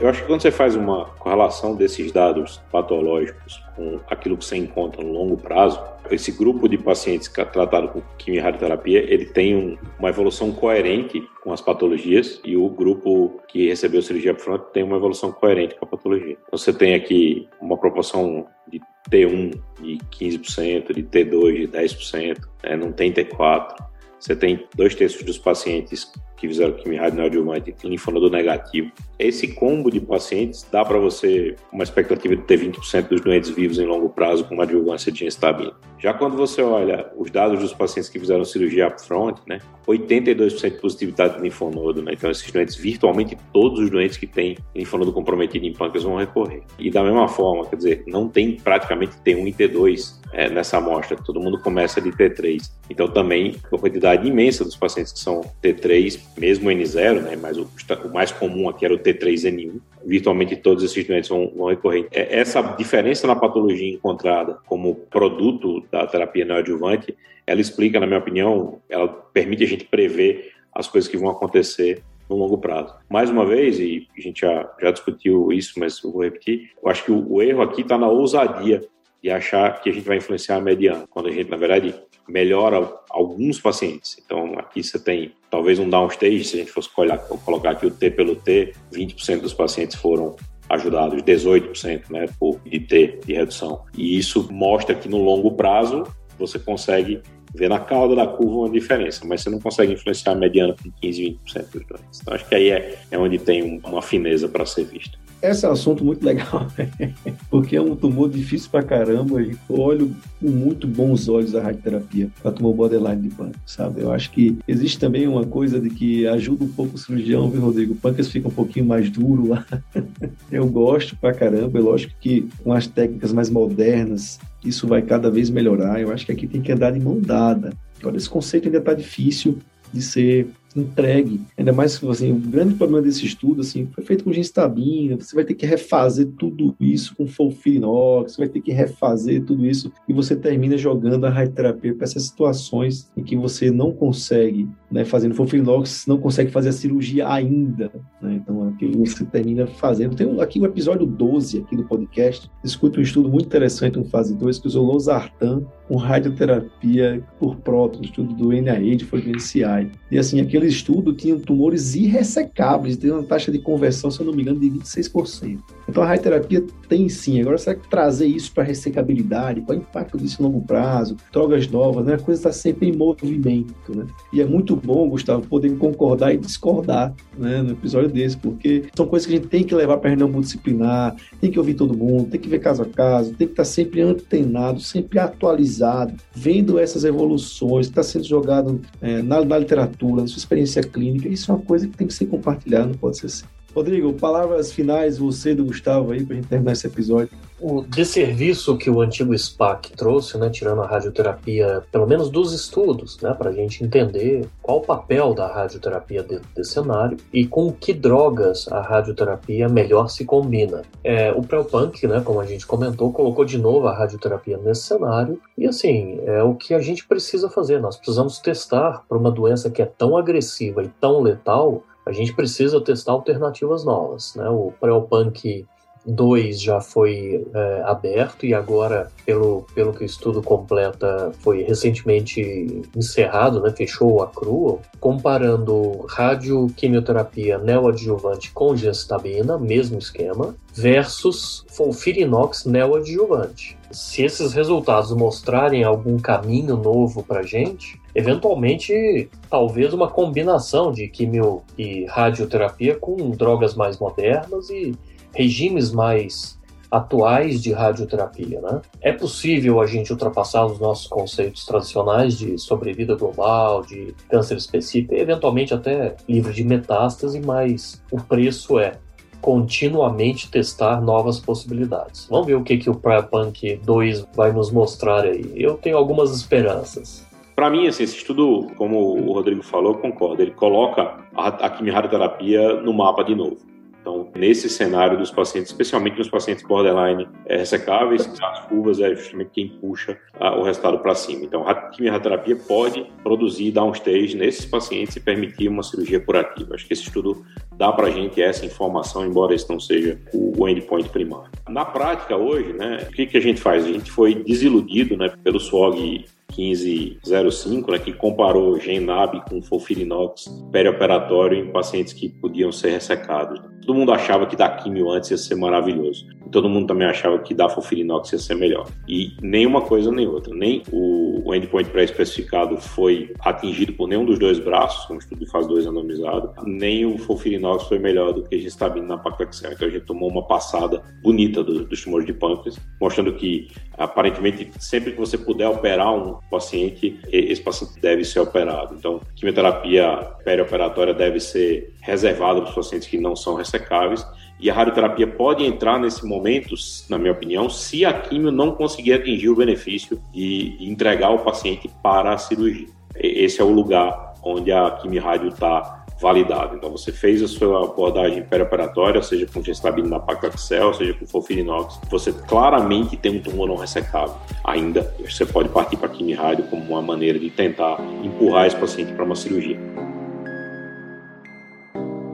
Eu 0.00 0.08
acho 0.08 0.22
que 0.22 0.26
quando 0.26 0.42
você 0.42 0.50
faz 0.50 0.74
uma 0.76 1.06
correlação 1.18 1.74
desses 1.74 2.10
dados 2.12 2.60
patológicos 2.70 3.62
com 3.78 4.00
aquilo 4.10 4.36
que 4.36 4.44
você 4.44 4.56
encontra 4.56 5.04
no 5.04 5.12
longo 5.12 5.36
prazo, 5.36 5.80
esse 6.10 6.32
grupo 6.32 6.68
de 6.68 6.76
pacientes 6.76 7.28
tratado 7.28 7.88
com 7.88 8.02
quimio-radioterapia, 8.18 8.98
ele 8.98 9.26
tem 9.26 9.54
um, 9.54 9.78
uma 10.00 10.08
evolução 10.08 10.50
coerente 10.50 11.22
com 11.44 11.52
as 11.52 11.60
patologias 11.60 12.40
e 12.44 12.56
o 12.56 12.68
grupo 12.68 13.40
que 13.46 13.68
recebeu 13.68 14.02
cirurgia 14.02 14.32
upfront 14.32 14.64
tem 14.72 14.82
uma 14.82 14.96
evolução 14.96 15.30
coerente 15.30 15.76
com 15.76 15.84
a 15.84 15.88
patologia. 15.88 16.36
Então 16.46 16.58
você 16.58 16.72
tem 16.72 16.94
aqui 16.94 17.48
uma 17.60 17.76
proporção 17.78 18.48
de 18.66 18.80
T1 19.08 19.60
de 19.80 19.98
15%, 20.10 20.92
de 20.92 21.02
T2 21.04 21.56
de 21.56 21.68
10%, 21.68 22.38
né? 22.64 22.76
não 22.76 22.90
tem 22.90 23.12
T4. 23.12 23.76
Você 24.18 24.34
tem 24.34 24.66
dois 24.74 24.96
terços 24.96 25.22
dos 25.22 25.38
pacientes 25.38 26.10
que 26.38 26.48
fizeram 26.48 26.72
quimio 26.72 27.12
neoadjuvante 27.12 27.74
linfonodo 27.84 28.30
negativo. 28.30 28.90
Esse 29.18 29.48
combo 29.48 29.90
de 29.90 30.00
pacientes 30.00 30.66
dá 30.70 30.84
para 30.84 30.98
você 30.98 31.56
uma 31.72 31.82
expectativa 31.82 32.36
de 32.36 32.42
ter 32.42 32.58
20% 32.58 33.08
dos 33.08 33.20
doentes 33.20 33.50
vivos 33.50 33.78
em 33.78 33.86
longo 33.86 34.08
prazo 34.08 34.44
com 34.44 34.54
uma 34.54 34.62
adjuvância 34.62 35.10
de 35.10 35.20
gemcitabina. 35.20 35.72
Já 35.98 36.14
quando 36.14 36.36
você 36.36 36.62
olha 36.62 37.10
os 37.16 37.30
dados 37.30 37.58
dos 37.60 37.74
pacientes 37.74 38.08
que 38.08 38.20
fizeram 38.20 38.44
cirurgia 38.44 38.86
upfront, 38.86 39.40
né, 39.46 39.58
82% 39.86 40.70
de 40.70 40.80
positividade 40.80 41.36
de 41.36 41.42
linfonodo, 41.42 42.02
né, 42.02 42.12
então 42.12 42.30
esses 42.30 42.50
doentes, 42.50 42.76
virtualmente 42.76 43.36
todos 43.52 43.80
os 43.80 43.90
doentes 43.90 44.16
que 44.16 44.26
têm 44.26 44.56
linfonodo 44.74 45.12
comprometido 45.12 45.66
em 45.66 45.72
pâncreas 45.72 46.04
vão 46.04 46.16
recorrer. 46.16 46.62
E 46.78 46.90
da 46.90 47.02
mesma 47.02 47.26
forma, 47.26 47.66
quer 47.66 47.76
dizer, 47.76 48.04
não 48.06 48.28
tem 48.28 48.56
praticamente 48.56 49.16
T1 49.24 49.48
e 49.48 49.52
T2 49.52 50.18
é, 50.32 50.48
nessa 50.48 50.78
amostra, 50.78 51.16
todo 51.16 51.40
mundo 51.40 51.58
começa 51.58 52.00
de 52.00 52.10
T3. 52.10 52.70
Então 52.90 53.08
também 53.08 53.56
uma 53.70 53.80
quantidade 53.80 54.28
imensa 54.28 54.64
dos 54.64 54.76
pacientes 54.76 55.12
que 55.12 55.18
são 55.18 55.40
T3 55.62 56.20
mesmo 56.38 56.70
N0, 56.70 57.22
né, 57.22 57.36
mas 57.36 57.56
o, 57.58 57.68
o, 58.04 58.08
mais 58.12 58.30
comum 58.30 58.68
aqui 58.68 58.84
era 58.84 58.94
o 58.94 58.98
T3N1, 58.98 59.80
virtualmente 60.04 60.56
todos 60.56 60.84
esses 60.84 61.06
doentes 61.06 61.28
vão, 61.28 61.52
vão 61.54 61.68
recorrer. 61.68 62.06
É, 62.12 62.38
essa 62.38 62.62
diferença 62.62 63.26
na 63.26 63.36
patologia 63.36 63.92
encontrada 63.92 64.58
como 64.66 64.94
produto 64.94 65.84
da 65.90 66.06
terapia 66.06 66.44
neoadjuvante, 66.44 67.16
ela 67.46 67.60
explica, 67.60 67.98
na 67.98 68.06
minha 68.06 68.18
opinião, 68.18 68.80
ela 68.88 69.08
permite 69.08 69.64
a 69.64 69.66
gente 69.66 69.84
prever 69.84 70.52
as 70.74 70.86
coisas 70.86 71.10
que 71.10 71.16
vão 71.16 71.30
acontecer 71.30 72.02
no 72.28 72.36
longo 72.36 72.58
prazo. 72.58 72.94
Mais 73.08 73.30
uma 73.30 73.44
vez, 73.44 73.80
e 73.80 74.06
a 74.16 74.20
gente 74.20 74.42
já, 74.42 74.70
já 74.80 74.90
discutiu 74.90 75.50
isso, 75.50 75.74
mas 75.78 76.02
eu 76.02 76.12
vou 76.12 76.22
repetir, 76.22 76.70
eu 76.82 76.90
acho 76.90 77.04
que 77.04 77.10
o, 77.10 77.32
o 77.32 77.42
erro 77.42 77.62
aqui 77.62 77.80
está 77.80 77.96
na 77.96 78.08
ousadia 78.08 78.82
de 79.22 79.30
achar 79.30 79.80
que 79.80 79.90
a 79.90 79.92
gente 79.92 80.06
vai 80.06 80.18
influenciar 80.18 80.56
a 80.56 80.60
mediana, 80.60 81.06
quando 81.08 81.28
a 81.28 81.32
gente, 81.32 81.50
na 81.50 81.56
verdade, 81.56 81.94
melhora 82.28 82.92
alguns 83.10 83.60
pacientes. 83.60 84.16
Então, 84.24 84.58
aqui 84.58 84.82
você 84.82 84.98
tem 84.98 85.32
talvez 85.50 85.78
um 85.78 85.88
downstage, 85.88 86.44
se 86.44 86.56
a 86.56 86.58
gente 86.60 86.72
fosse 86.72 86.88
colocar 86.90 87.70
aqui 87.70 87.86
o 87.86 87.90
T 87.90 88.10
pelo 88.10 88.36
T, 88.36 88.74
20% 88.92 89.40
dos 89.40 89.54
pacientes 89.54 89.96
foram 89.96 90.36
ajudados, 90.68 91.22
18% 91.22 92.10
né, 92.10 92.26
por 92.38 92.60
de 92.60 92.80
T 92.80 93.20
de 93.24 93.32
redução. 93.32 93.84
E 93.96 94.18
isso 94.18 94.46
mostra 94.52 94.94
que 94.94 95.08
no 95.08 95.22
longo 95.22 95.52
prazo 95.52 96.04
você 96.38 96.58
consegue 96.58 97.22
ver 97.54 97.68
na 97.68 97.80
cauda 97.80 98.14
da 98.14 98.26
curva 98.26 98.58
uma 98.58 98.70
diferença, 98.70 99.26
mas 99.26 99.42
você 99.42 99.50
não 99.50 99.58
consegue 99.58 99.94
influenciar 99.94 100.32
a 100.32 100.34
mediana 100.34 100.74
com 100.80 100.90
15, 101.00 101.38
20% 101.46 101.72
dos 101.72 101.86
doentes. 101.86 102.20
Então, 102.20 102.34
acho 102.34 102.46
que 102.46 102.54
aí 102.54 102.70
é, 102.70 102.98
é 103.10 103.18
onde 103.18 103.38
tem 103.38 103.80
uma 103.84 104.02
fineza 104.02 104.48
para 104.48 104.66
ser 104.66 104.84
vista. 104.84 105.18
Esse 105.40 105.64
é 105.64 105.68
um 105.68 105.72
assunto 105.72 106.04
muito 106.04 106.24
legal, 106.24 106.66
porque 107.48 107.76
é 107.76 107.80
um 107.80 107.94
tumor 107.94 108.28
difícil 108.28 108.70
pra 108.70 108.82
caramba. 108.82 109.40
E 109.40 109.56
olho 109.68 110.14
com 110.40 110.48
muito 110.50 110.86
bons 110.86 111.28
olhos 111.28 111.54
a 111.54 111.62
radioterapia 111.62 112.28
para 112.42 112.50
tumor 112.50 112.74
borderline 112.74 113.22
de 113.22 113.28
pâncreas, 113.28 113.60
sabe? 113.64 114.00
Eu 114.00 114.10
acho 114.10 114.30
que 114.32 114.58
existe 114.66 114.98
também 114.98 115.28
uma 115.28 115.46
coisa 115.46 115.80
de 115.80 115.90
que 115.90 116.26
ajuda 116.26 116.64
um 116.64 116.68
pouco 116.68 116.96
o 116.96 116.98
cirurgião, 116.98 117.48
viu, 117.48 117.60
Rodrigo? 117.60 117.92
O 117.92 117.96
pâncreas 117.96 118.28
fica 118.28 118.48
um 118.48 118.52
pouquinho 118.52 118.86
mais 118.86 119.08
duro 119.10 119.48
lá. 119.48 119.64
eu 120.50 120.66
gosto 120.66 121.16
pra 121.16 121.32
caramba. 121.32 121.78
É 121.78 121.82
lógico 121.82 122.14
que 122.20 122.48
com 122.64 122.72
as 122.72 122.88
técnicas 122.88 123.32
mais 123.32 123.48
modernas, 123.48 124.40
isso 124.64 124.88
vai 124.88 125.02
cada 125.02 125.30
vez 125.30 125.50
melhorar. 125.50 126.00
Eu 126.00 126.12
acho 126.12 126.26
que 126.26 126.32
aqui 126.32 126.46
tem 126.46 126.60
que 126.60 126.72
andar 126.72 126.90
de 126.90 127.00
mão 127.00 127.20
dada. 127.20 127.72
Agora, 128.00 128.16
esse 128.16 128.28
conceito 128.28 128.66
ainda 128.66 128.78
está 128.78 128.94
difícil 128.94 129.58
de 129.92 130.02
ser 130.02 130.48
entregue. 130.76 131.40
Ainda 131.56 131.72
mais 131.72 131.98
que 131.98 132.08
assim, 132.08 132.32
o 132.32 132.36
grande 132.36 132.74
problema 132.74 133.02
desse 133.02 133.24
estudo 133.24 133.60
assim, 133.60 133.88
foi 133.92 134.04
feito 134.04 134.24
com 134.24 134.32
genstabina, 134.32 135.16
você 135.16 135.34
vai 135.34 135.44
ter 135.44 135.54
que 135.54 135.66
refazer 135.66 136.28
tudo 136.38 136.74
isso 136.80 137.14
com 137.16 137.26
folfirinox, 137.26 138.32
você 138.32 138.38
vai 138.38 138.48
ter 138.48 138.60
que 138.60 138.72
refazer 138.72 139.44
tudo 139.44 139.66
isso 139.66 139.92
e 140.08 140.12
você 140.12 140.36
termina 140.36 140.76
jogando 140.76 141.24
a 141.24 141.30
radioterapia 141.30 141.94
para 141.94 142.04
essas 142.04 142.24
situações 142.24 143.10
em 143.16 143.22
que 143.22 143.36
você 143.36 143.70
não 143.70 143.92
consegue, 143.92 144.68
né, 144.90 145.04
fazendo 145.04 145.34
folfirinox, 145.34 146.06
não 146.06 146.18
consegue 146.18 146.50
fazer 146.50 146.70
a 146.70 146.72
cirurgia 146.72 147.28
ainda, 147.28 147.90
né? 148.20 148.34
Então 148.42 148.68
aqui 148.68 148.86
você 148.96 149.24
termina 149.24 149.66
fazendo. 149.66 150.16
Tem 150.16 150.40
aqui 150.40 150.58
o 150.58 150.64
episódio 150.64 151.06
12 151.06 151.58
aqui 151.58 151.76
do 151.76 151.84
podcast, 151.84 152.50
discute 152.62 152.98
um 152.98 153.02
estudo 153.02 153.28
muito 153.28 153.46
interessante, 153.46 153.98
um 153.98 154.04
fase 154.04 154.34
2 154.34 154.58
que 154.58 154.66
usou 154.66 154.84
losartan 154.84 155.62
com 155.88 155.96
radioterapia 155.96 157.24
por 157.38 157.56
próton, 157.56 158.02
estudo 158.02 158.34
do 158.34 158.52
NIH, 158.52 159.06
foi 159.06 159.22
do 159.22 159.30
NCI. 159.30 159.90
E 160.10 160.18
assim, 160.18 160.40
aquele 160.40 160.66
estudo 160.66 161.14
tinha 161.14 161.36
tumores 161.38 161.94
irressecáveis, 161.94 162.96
tem 162.96 163.10
uma 163.10 163.22
taxa 163.22 163.50
de 163.50 163.58
conversão, 163.58 164.10
se 164.10 164.20
eu 164.20 164.26
não 164.26 164.34
me 164.34 164.42
engano, 164.42 164.60
de 164.60 164.70
26%. 164.70 165.58
Então 165.88 166.02
a 166.02 166.06
radioterapia 166.06 166.64
tem 166.88 167.08
sim. 167.08 167.40
Agora, 167.40 167.56
será 167.56 167.74
que 167.74 167.88
trazer 167.88 168.26
isso 168.26 168.52
para 168.52 168.64
ressecabilidade, 168.64 169.62
para 169.62 169.76
impacto 169.76 170.18
disso 170.18 170.42
a 170.42 170.46
longo 170.46 170.60
prazo, 170.60 171.16
drogas 171.32 171.66
novas, 171.68 172.04
né? 172.04 172.14
a 172.14 172.18
coisa 172.18 172.38
está 172.38 172.52
sempre 172.52 172.88
em 172.88 172.96
movimento. 172.96 173.96
Né? 173.96 174.06
E 174.32 174.42
é 174.42 174.44
muito 174.44 174.77
bom, 174.78 175.08
Gustavo, 175.08 175.46
poder 175.46 175.76
concordar 175.76 176.34
e 176.34 176.38
discordar 176.38 177.14
né, 177.36 177.62
no 177.62 177.72
episódio 177.72 178.08
desse, 178.08 178.36
porque 178.36 178.84
são 178.94 179.06
coisas 179.06 179.26
que 179.26 179.34
a 179.34 179.36
gente 179.36 179.48
tem 179.48 179.64
que 179.64 179.74
levar 179.74 179.98
para 179.98 180.08
a 180.08 180.10
reunião 180.10 180.28
multidisciplinar, 180.28 181.16
tem 181.40 181.50
que 181.50 181.58
ouvir 181.58 181.74
todo 181.74 181.96
mundo, 181.96 182.30
tem 182.30 182.40
que 182.40 182.48
ver 182.48 182.60
caso 182.60 182.82
a 182.82 182.86
caso, 182.86 183.34
tem 183.34 183.46
que 183.46 183.52
estar 183.52 183.64
tá 183.64 183.68
sempre 183.68 184.00
antenado, 184.00 184.80
sempre 184.80 185.18
atualizado, 185.18 186.14
vendo 186.34 186.78
essas 186.78 187.04
evoluções 187.04 187.86
que 187.86 187.92
está 187.92 188.02
sendo 188.02 188.24
jogado 188.24 188.80
é, 189.00 189.22
na, 189.22 189.44
na 189.44 189.58
literatura, 189.58 190.22
na 190.22 190.28
sua 190.28 190.38
experiência 190.38 190.82
clínica. 190.82 191.28
Isso 191.28 191.50
é 191.50 191.54
uma 191.54 191.64
coisa 191.64 191.86
que 191.86 191.96
tem 191.96 192.06
que 192.06 192.14
ser 192.14 192.26
compartilhada, 192.26 192.86
não 192.86 192.94
pode 192.94 193.18
ser 193.18 193.26
assim. 193.26 193.44
Rodrigo, 193.78 194.12
palavras 194.12 194.72
finais, 194.72 195.18
você 195.18 195.54
do 195.54 195.64
Gustavo 195.64 196.10
aí, 196.10 196.24
para 196.24 196.34
a 196.34 196.36
gente 196.36 196.48
terminar 196.48 196.72
esse 196.72 196.88
episódio. 196.88 197.30
O 197.60 197.82
desserviço 197.82 198.76
que 198.76 198.90
o 198.90 199.00
antigo 199.00 199.36
SPAC 199.36 199.92
trouxe, 199.92 200.36
né, 200.36 200.50
tirando 200.50 200.82
a 200.82 200.86
radioterapia, 200.86 201.82
pelo 201.92 202.06
menos 202.06 202.28
dos 202.28 202.52
estudos, 202.52 203.20
né, 203.20 203.32
para 203.34 203.50
a 203.50 203.52
gente 203.52 203.84
entender 203.84 204.48
qual 204.60 204.78
o 204.78 204.80
papel 204.80 205.32
da 205.32 205.46
radioterapia 205.46 206.24
dentro 206.24 206.48
desse 206.56 206.72
cenário 206.72 207.16
e 207.32 207.46
com 207.46 207.72
que 207.72 207.92
drogas 207.92 208.66
a 208.70 208.80
radioterapia 208.80 209.68
melhor 209.68 210.08
se 210.08 210.24
combina. 210.24 210.82
É, 211.04 211.32
o 211.32 211.42
Prelpunk, 211.42 212.04
né, 212.06 212.20
como 212.24 212.40
a 212.40 212.46
gente 212.46 212.66
comentou, 212.66 213.12
colocou 213.12 213.44
de 213.44 213.58
novo 213.58 213.86
a 213.86 213.96
radioterapia 213.96 214.58
nesse 214.58 214.82
cenário 214.82 215.40
e 215.56 215.66
assim, 215.66 216.20
é 216.26 216.42
o 216.42 216.54
que 216.54 216.74
a 216.74 216.80
gente 216.80 217.06
precisa 217.06 217.48
fazer. 217.48 217.80
Nós 217.80 217.96
precisamos 217.96 218.40
testar 218.40 219.04
para 219.08 219.18
uma 219.18 219.30
doença 219.30 219.70
que 219.70 219.82
é 219.82 219.86
tão 219.86 220.16
agressiva 220.16 220.82
e 220.82 220.88
tão 221.00 221.20
letal 221.20 221.82
a 222.08 222.12
gente 222.12 222.32
precisa 222.32 222.80
testar 222.80 223.12
alternativas 223.12 223.84
novas. 223.84 224.34
Né? 224.34 224.48
O 224.48 224.72
Prelpunk 224.80 225.66
2 226.06 226.60
já 226.60 226.80
foi 226.80 227.46
é, 227.54 227.82
aberto 227.84 228.46
e 228.46 228.54
agora, 228.54 229.12
pelo, 229.26 229.66
pelo 229.74 229.92
que 229.92 230.02
o 230.02 230.06
estudo 230.06 230.42
completa, 230.42 231.32
foi 231.40 231.62
recentemente 231.62 232.82
encerrado, 232.96 233.60
né? 233.60 233.70
fechou 233.76 234.14
o 234.14 234.22
accrual, 234.22 234.80
comparando 234.98 236.06
radioquimioterapia 236.08 237.58
neoadjuvante 237.58 238.50
com 238.52 238.74
gestabina, 238.74 239.58
mesmo 239.58 239.98
esquema, 239.98 240.56
versus 240.72 241.66
folfirinox 241.68 242.64
neoadjuvante. 242.64 243.76
Se 243.90 244.22
esses 244.22 244.54
resultados 244.54 245.12
mostrarem 245.12 245.84
algum 245.84 246.18
caminho 246.18 246.76
novo 246.76 247.22
para 247.22 247.42
gente, 247.42 248.00
eventualmente, 248.18 249.30
talvez 249.48 249.94
uma 249.94 250.08
combinação 250.08 250.90
de 250.90 251.06
quimio 251.06 251.62
e 251.78 252.04
radioterapia 252.06 252.96
com 252.96 253.30
drogas 253.30 253.76
mais 253.76 253.96
modernas 253.96 254.68
e 254.70 254.92
regimes 255.32 255.92
mais 255.92 256.58
atuais 256.90 257.62
de 257.62 257.70
radioterapia, 257.70 258.60
né? 258.60 258.80
É 259.00 259.12
possível 259.12 259.80
a 259.80 259.86
gente 259.86 260.10
ultrapassar 260.10 260.66
os 260.66 260.80
nossos 260.80 261.06
conceitos 261.06 261.64
tradicionais 261.64 262.36
de 262.36 262.58
sobrevida 262.58 263.14
global, 263.14 263.82
de 263.82 264.14
câncer 264.28 264.56
específico, 264.56 265.14
e 265.14 265.20
eventualmente 265.20 265.72
até 265.72 266.16
livre 266.28 266.52
de 266.52 266.64
metástase, 266.64 267.40
mas 267.40 268.02
o 268.10 268.18
preço 268.20 268.80
é 268.80 268.94
continuamente 269.40 270.50
testar 270.50 271.00
novas 271.00 271.38
possibilidades. 271.38 272.26
Vamos 272.28 272.46
ver 272.48 272.54
o 272.54 272.64
que, 272.64 272.78
que 272.78 272.90
o 272.90 272.94
Punk 272.94 273.80
2 273.84 274.26
vai 274.34 274.50
nos 274.50 274.72
mostrar 274.72 275.24
aí. 275.24 275.52
Eu 275.54 275.74
tenho 275.74 275.96
algumas 275.96 276.34
esperanças. 276.34 277.27
Para 277.58 277.70
mim, 277.70 277.88
assim, 277.88 278.04
esse 278.04 278.18
estudo, 278.18 278.68
como 278.76 279.16
o 279.16 279.32
Rodrigo 279.32 279.64
falou, 279.64 279.94
eu 279.94 279.98
concordo. 279.98 280.40
Ele 280.40 280.52
coloca 280.52 281.16
a, 281.34 281.48
a 281.48 281.68
quimioterapia 281.68 282.74
no 282.74 282.92
mapa 282.92 283.24
de 283.24 283.34
novo. 283.34 283.58
Então, 284.00 284.30
nesse 284.36 284.70
cenário 284.70 285.18
dos 285.18 285.32
pacientes, 285.32 285.72
especialmente 285.72 286.16
nos 286.18 286.28
pacientes 286.28 286.64
borderline 286.64 287.26
é, 287.46 287.56
ressecáveis, 287.56 288.32
as 288.40 288.60
curvas 288.66 289.00
é 289.00 289.12
justamente 289.12 289.50
quem 289.50 289.68
puxa 289.70 290.16
o 290.56 290.62
resultado 290.62 291.00
para 291.00 291.16
cima. 291.16 291.44
Então, 291.44 291.66
a 291.66 291.74
quimioterapia 291.74 292.54
pode 292.54 293.04
produzir 293.24 293.72
downstage 293.72 294.36
nesses 294.36 294.64
pacientes 294.64 295.16
e 295.16 295.20
permitir 295.20 295.66
uma 295.66 295.82
cirurgia 295.82 296.20
curativa. 296.20 296.76
Acho 296.76 296.86
que 296.86 296.92
esse 296.92 297.02
estudo 297.02 297.44
dá 297.76 297.92
para 297.92 298.06
a 298.06 298.10
gente 298.12 298.40
essa 298.40 298.64
informação, 298.64 299.26
embora 299.26 299.52
esse 299.52 299.68
não 299.68 299.80
seja 299.80 300.16
o 300.32 300.68
endpoint 300.68 301.08
primário. 301.08 301.50
Na 301.68 301.84
prática, 301.84 302.36
hoje, 302.36 302.72
né, 302.72 303.04
o 303.10 303.12
que, 303.12 303.26
que 303.26 303.36
a 303.36 303.42
gente 303.42 303.60
faz? 303.60 303.84
A 303.84 303.88
gente 303.90 304.12
foi 304.12 304.36
desiludido 304.36 305.16
né, 305.16 305.28
pelo 305.42 305.58
SWOG 305.58 306.24
1505, 306.56 307.90
né, 307.90 307.98
que 307.98 308.12
comparou 308.12 308.78
Genab 308.80 309.42
com 309.48 309.62
Folfirinox 309.62 310.46
perioperatório 310.72 311.58
em 311.58 311.70
pacientes 311.70 312.12
que 312.12 312.28
podiam 312.28 312.72
ser 312.72 312.90
ressecados. 312.90 313.60
Todo 313.84 313.96
mundo 313.96 314.12
achava 314.12 314.46
que 314.46 314.56
dar 314.56 314.76
químio 314.76 315.10
antes 315.10 315.30
ia 315.30 315.38
ser 315.38 315.54
maravilhoso. 315.54 316.26
Todo 316.50 316.68
mundo 316.68 316.86
também 316.86 317.06
achava 317.06 317.38
que 317.38 317.54
dar 317.54 317.68
Folfirinox 317.68 318.32
ia 318.32 318.38
ser 318.38 318.54
melhor. 318.54 318.86
E 319.08 319.32
nem 319.40 319.66
uma 319.66 319.82
coisa 319.82 320.10
nem 320.10 320.26
outra. 320.26 320.54
Nem 320.54 320.82
o, 320.92 321.27
o 321.44 321.54
endpoint 321.54 321.90
pré-especificado 321.90 322.76
foi 322.78 323.32
atingido 323.40 323.92
por 323.92 324.08
nenhum 324.08 324.24
dos 324.24 324.38
dois 324.38 324.58
braços, 324.58 325.08
um 325.10 325.18
estudo 325.18 325.44
de 325.44 325.50
fase 325.50 325.68
2 325.68 325.86
randomizado, 325.86 326.52
nem 326.64 327.06
o 327.06 327.18
Folfirinox 327.18 327.84
foi 327.84 327.98
melhor 327.98 328.32
do 328.32 328.42
que 328.42 328.56
a 328.56 328.58
gestabina 328.58 329.06
na 329.06 329.18
paclitaxel. 329.18 329.72
Então 329.72 329.88
a 329.88 329.90
gente 329.90 330.04
tomou 330.04 330.30
uma 330.30 330.46
passada 330.46 331.02
bonita 331.22 331.62
do, 331.62 331.84
dos 331.84 332.02
tumores 332.02 332.26
de 332.26 332.32
pâncreas, 332.32 332.78
mostrando 333.00 333.32
que 333.34 333.68
aparentemente 333.96 334.70
sempre 334.78 335.12
que 335.12 335.18
você 335.18 335.36
puder 335.36 335.68
operar 335.68 336.14
um 336.14 336.38
paciente, 336.50 337.18
esse 337.30 337.60
paciente 337.60 338.00
deve 338.00 338.24
ser 338.24 338.40
operado. 338.40 338.94
Então, 338.94 339.20
quimioterapia 339.34 340.16
perioperatória 340.44 341.12
deve 341.12 341.40
ser 341.40 341.94
reservada 342.00 342.60
para 342.60 342.70
os 342.70 342.74
pacientes 342.74 343.08
que 343.08 343.18
não 343.18 343.34
são 343.34 343.54
ressecáveis. 343.54 344.24
E 344.60 344.68
a 344.68 344.74
radioterapia 344.74 345.26
pode 345.26 345.64
entrar 345.64 346.00
nesse 346.00 346.26
momento, 346.26 346.74
na 347.08 347.16
minha 347.16 347.32
opinião, 347.32 347.70
se 347.70 348.04
a 348.04 348.12
quimio 348.12 348.50
não 348.50 348.72
conseguir 348.72 349.12
atingir 349.12 349.48
o 349.48 349.56
benefício 349.56 350.20
de 350.32 350.76
entregar 350.80 351.30
o 351.30 351.38
paciente 351.38 351.88
para 352.02 352.34
a 352.34 352.38
cirurgia. 352.38 352.88
Esse 353.14 353.60
é 353.60 353.64
o 353.64 353.70
lugar 353.70 354.34
onde 354.42 354.72
a 354.72 354.90
quimio-rádio 354.90 355.48
está 355.48 356.04
validado. 356.20 356.76
Então, 356.76 356.90
você 356.90 357.12
fez 357.12 357.42
a 357.42 357.46
sua 357.46 357.84
abordagem 357.84 358.42
perioperatória, 358.42 359.22
seja 359.22 359.46
com 359.46 359.62
gestabina 359.62 360.08
na 360.08 360.18
paclitaxel, 360.18 360.92
seja 360.92 361.14
com 361.14 361.26
folfirinox, 361.26 362.00
você 362.10 362.32
claramente 362.32 363.16
tem 363.16 363.36
um 363.36 363.40
tumor 363.40 363.68
não 363.68 363.76
ressecável. 363.76 364.34
Ainda, 364.64 365.14
você 365.20 365.46
pode 365.46 365.68
partir 365.68 365.96
para 365.96 366.08
a 366.08 366.10
quimio-rádio 366.10 366.64
como 366.64 366.82
uma 366.82 367.02
maneira 367.02 367.38
de 367.38 367.50
tentar 367.50 367.98
empurrar 368.24 368.66
esse 368.66 368.76
paciente 368.76 369.12
para 369.12 369.24
uma 369.24 369.36
cirurgia. 369.36 369.78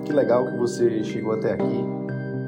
Que 0.07 0.13
legal 0.13 0.47
que 0.47 0.57
você 0.57 1.05
chegou 1.05 1.33
até 1.33 1.53
aqui. 1.53 2.04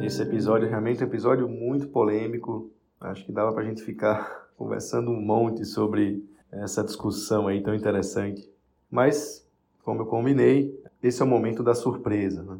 Esse 0.06 0.22
episódio 0.22 0.66
é 0.68 0.70
realmente 0.70 1.02
é 1.02 1.04
um 1.04 1.08
episódio 1.08 1.48
muito 1.48 1.88
polêmico. 1.88 2.70
Acho 3.00 3.26
que 3.26 3.32
dava 3.32 3.52
para 3.52 3.64
gente 3.64 3.82
ficar 3.82 4.46
conversando 4.56 5.10
um 5.10 5.20
monte 5.20 5.64
sobre 5.64 6.24
essa 6.52 6.84
discussão 6.84 7.48
aí 7.48 7.60
tão 7.60 7.74
interessante. 7.74 8.48
Mas, 8.88 9.44
como 9.82 10.02
eu 10.02 10.06
combinei, 10.06 10.80
esse 11.02 11.20
é 11.20 11.24
o 11.24 11.28
momento 11.28 11.60
da 11.60 11.74
surpresa. 11.74 12.44
Né? 12.44 12.56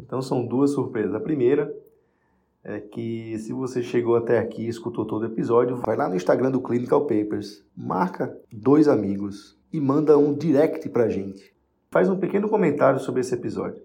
Então 0.00 0.22
são 0.22 0.46
duas 0.46 0.70
surpresas. 0.70 1.14
A 1.14 1.20
primeira 1.20 1.70
é 2.64 2.80
que 2.80 3.38
se 3.40 3.52
você 3.52 3.82
chegou 3.82 4.16
até 4.16 4.38
aqui 4.38 4.62
e 4.62 4.68
escutou 4.68 5.04
todo 5.04 5.24
o 5.24 5.26
episódio, 5.26 5.76
vai 5.76 5.98
lá 5.98 6.08
no 6.08 6.16
Instagram 6.16 6.50
do 6.50 6.62
Clinical 6.62 7.02
Papers, 7.02 7.62
marca 7.76 8.34
dois 8.50 8.88
amigos 8.88 9.54
e 9.70 9.78
manda 9.78 10.16
um 10.16 10.32
direct 10.32 10.88
pra 10.88 11.10
gente. 11.10 11.54
Faz 11.90 12.08
um 12.08 12.18
pequeno 12.18 12.48
comentário 12.48 13.00
sobre 13.00 13.20
esse 13.20 13.34
episódio. 13.34 13.82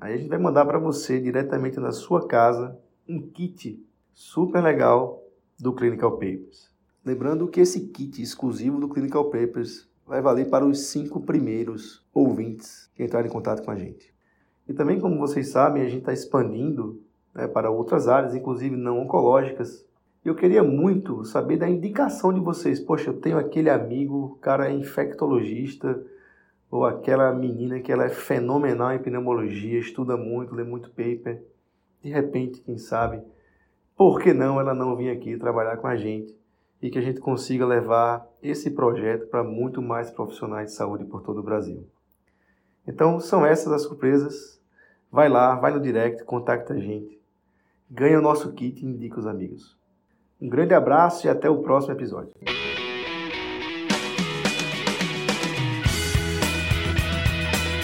Aí 0.00 0.14
a 0.14 0.16
gente 0.16 0.28
vai 0.28 0.38
mandar 0.38 0.66
para 0.66 0.78
você 0.78 1.18
diretamente 1.18 1.80
na 1.80 1.90
sua 1.90 2.26
casa 2.26 2.78
um 3.08 3.20
kit 3.20 3.82
super 4.12 4.62
legal 4.62 5.22
do 5.58 5.72
Clinical 5.72 6.12
Papers. 6.12 6.70
Lembrando 7.04 7.48
que 7.48 7.60
esse 7.60 7.88
kit 7.88 8.20
exclusivo 8.20 8.78
do 8.78 8.88
Clinical 8.88 9.30
Papers 9.30 9.88
vai 10.06 10.20
valer 10.20 10.50
para 10.50 10.66
os 10.66 10.88
cinco 10.88 11.20
primeiros 11.20 12.04
ouvintes 12.12 12.90
que 12.94 13.02
entrarem 13.02 13.30
em 13.30 13.32
contato 13.32 13.62
com 13.64 13.70
a 13.70 13.76
gente. 13.76 14.14
E 14.68 14.74
também, 14.74 15.00
como 15.00 15.18
vocês 15.18 15.48
sabem, 15.48 15.82
a 15.82 15.88
gente 15.88 16.00
está 16.00 16.12
expandindo 16.12 17.00
né, 17.34 17.46
para 17.46 17.70
outras 17.70 18.06
áreas, 18.08 18.34
inclusive 18.34 18.76
não 18.76 19.00
oncológicas. 19.00 19.86
Eu 20.24 20.34
queria 20.34 20.62
muito 20.62 21.24
saber 21.24 21.56
da 21.56 21.68
indicação 21.68 22.32
de 22.32 22.40
vocês. 22.40 22.80
Poxa, 22.80 23.10
eu 23.10 23.20
tenho 23.20 23.38
aquele 23.38 23.70
amigo, 23.70 24.36
cara 24.40 24.68
é 24.68 24.72
infectologista, 24.72 26.04
ou 26.70 26.84
aquela 26.84 27.32
menina 27.32 27.80
que 27.80 27.92
ela 27.92 28.04
é 28.04 28.08
fenomenal 28.08 28.92
em 28.92 28.98
pneumologia, 28.98 29.78
estuda 29.78 30.16
muito, 30.16 30.54
lê 30.54 30.64
muito 30.64 30.90
paper. 30.90 31.42
De 32.02 32.10
repente, 32.10 32.60
quem 32.60 32.78
sabe, 32.78 33.22
por 33.96 34.20
que 34.20 34.32
não 34.32 34.60
ela 34.60 34.74
não 34.74 34.96
vir 34.96 35.10
aqui 35.10 35.36
trabalhar 35.36 35.76
com 35.78 35.86
a 35.86 35.96
gente 35.96 36.36
e 36.82 36.90
que 36.90 36.98
a 36.98 37.02
gente 37.02 37.20
consiga 37.20 37.64
levar 37.64 38.28
esse 38.42 38.70
projeto 38.70 39.26
para 39.28 39.42
muito 39.42 39.80
mais 39.80 40.10
profissionais 40.10 40.70
de 40.70 40.76
saúde 40.76 41.04
por 41.04 41.22
todo 41.22 41.40
o 41.40 41.42
Brasil. 41.42 41.86
Então, 42.86 43.18
são 43.18 43.44
essas 43.44 43.72
as 43.72 43.82
surpresas. 43.82 44.60
Vai 45.10 45.28
lá, 45.28 45.54
vai 45.56 45.72
no 45.72 45.80
direct, 45.80 46.24
contacta 46.24 46.74
a 46.74 46.78
gente. 46.78 47.20
Ganha 47.90 48.18
o 48.18 48.22
nosso 48.22 48.52
kit 48.52 48.84
e 48.84 48.88
indica 48.88 49.18
os 49.18 49.26
amigos. 49.26 49.76
Um 50.40 50.48
grande 50.48 50.74
abraço 50.74 51.26
e 51.26 51.30
até 51.30 51.48
o 51.48 51.62
próximo 51.62 51.94
episódio. 51.94 52.34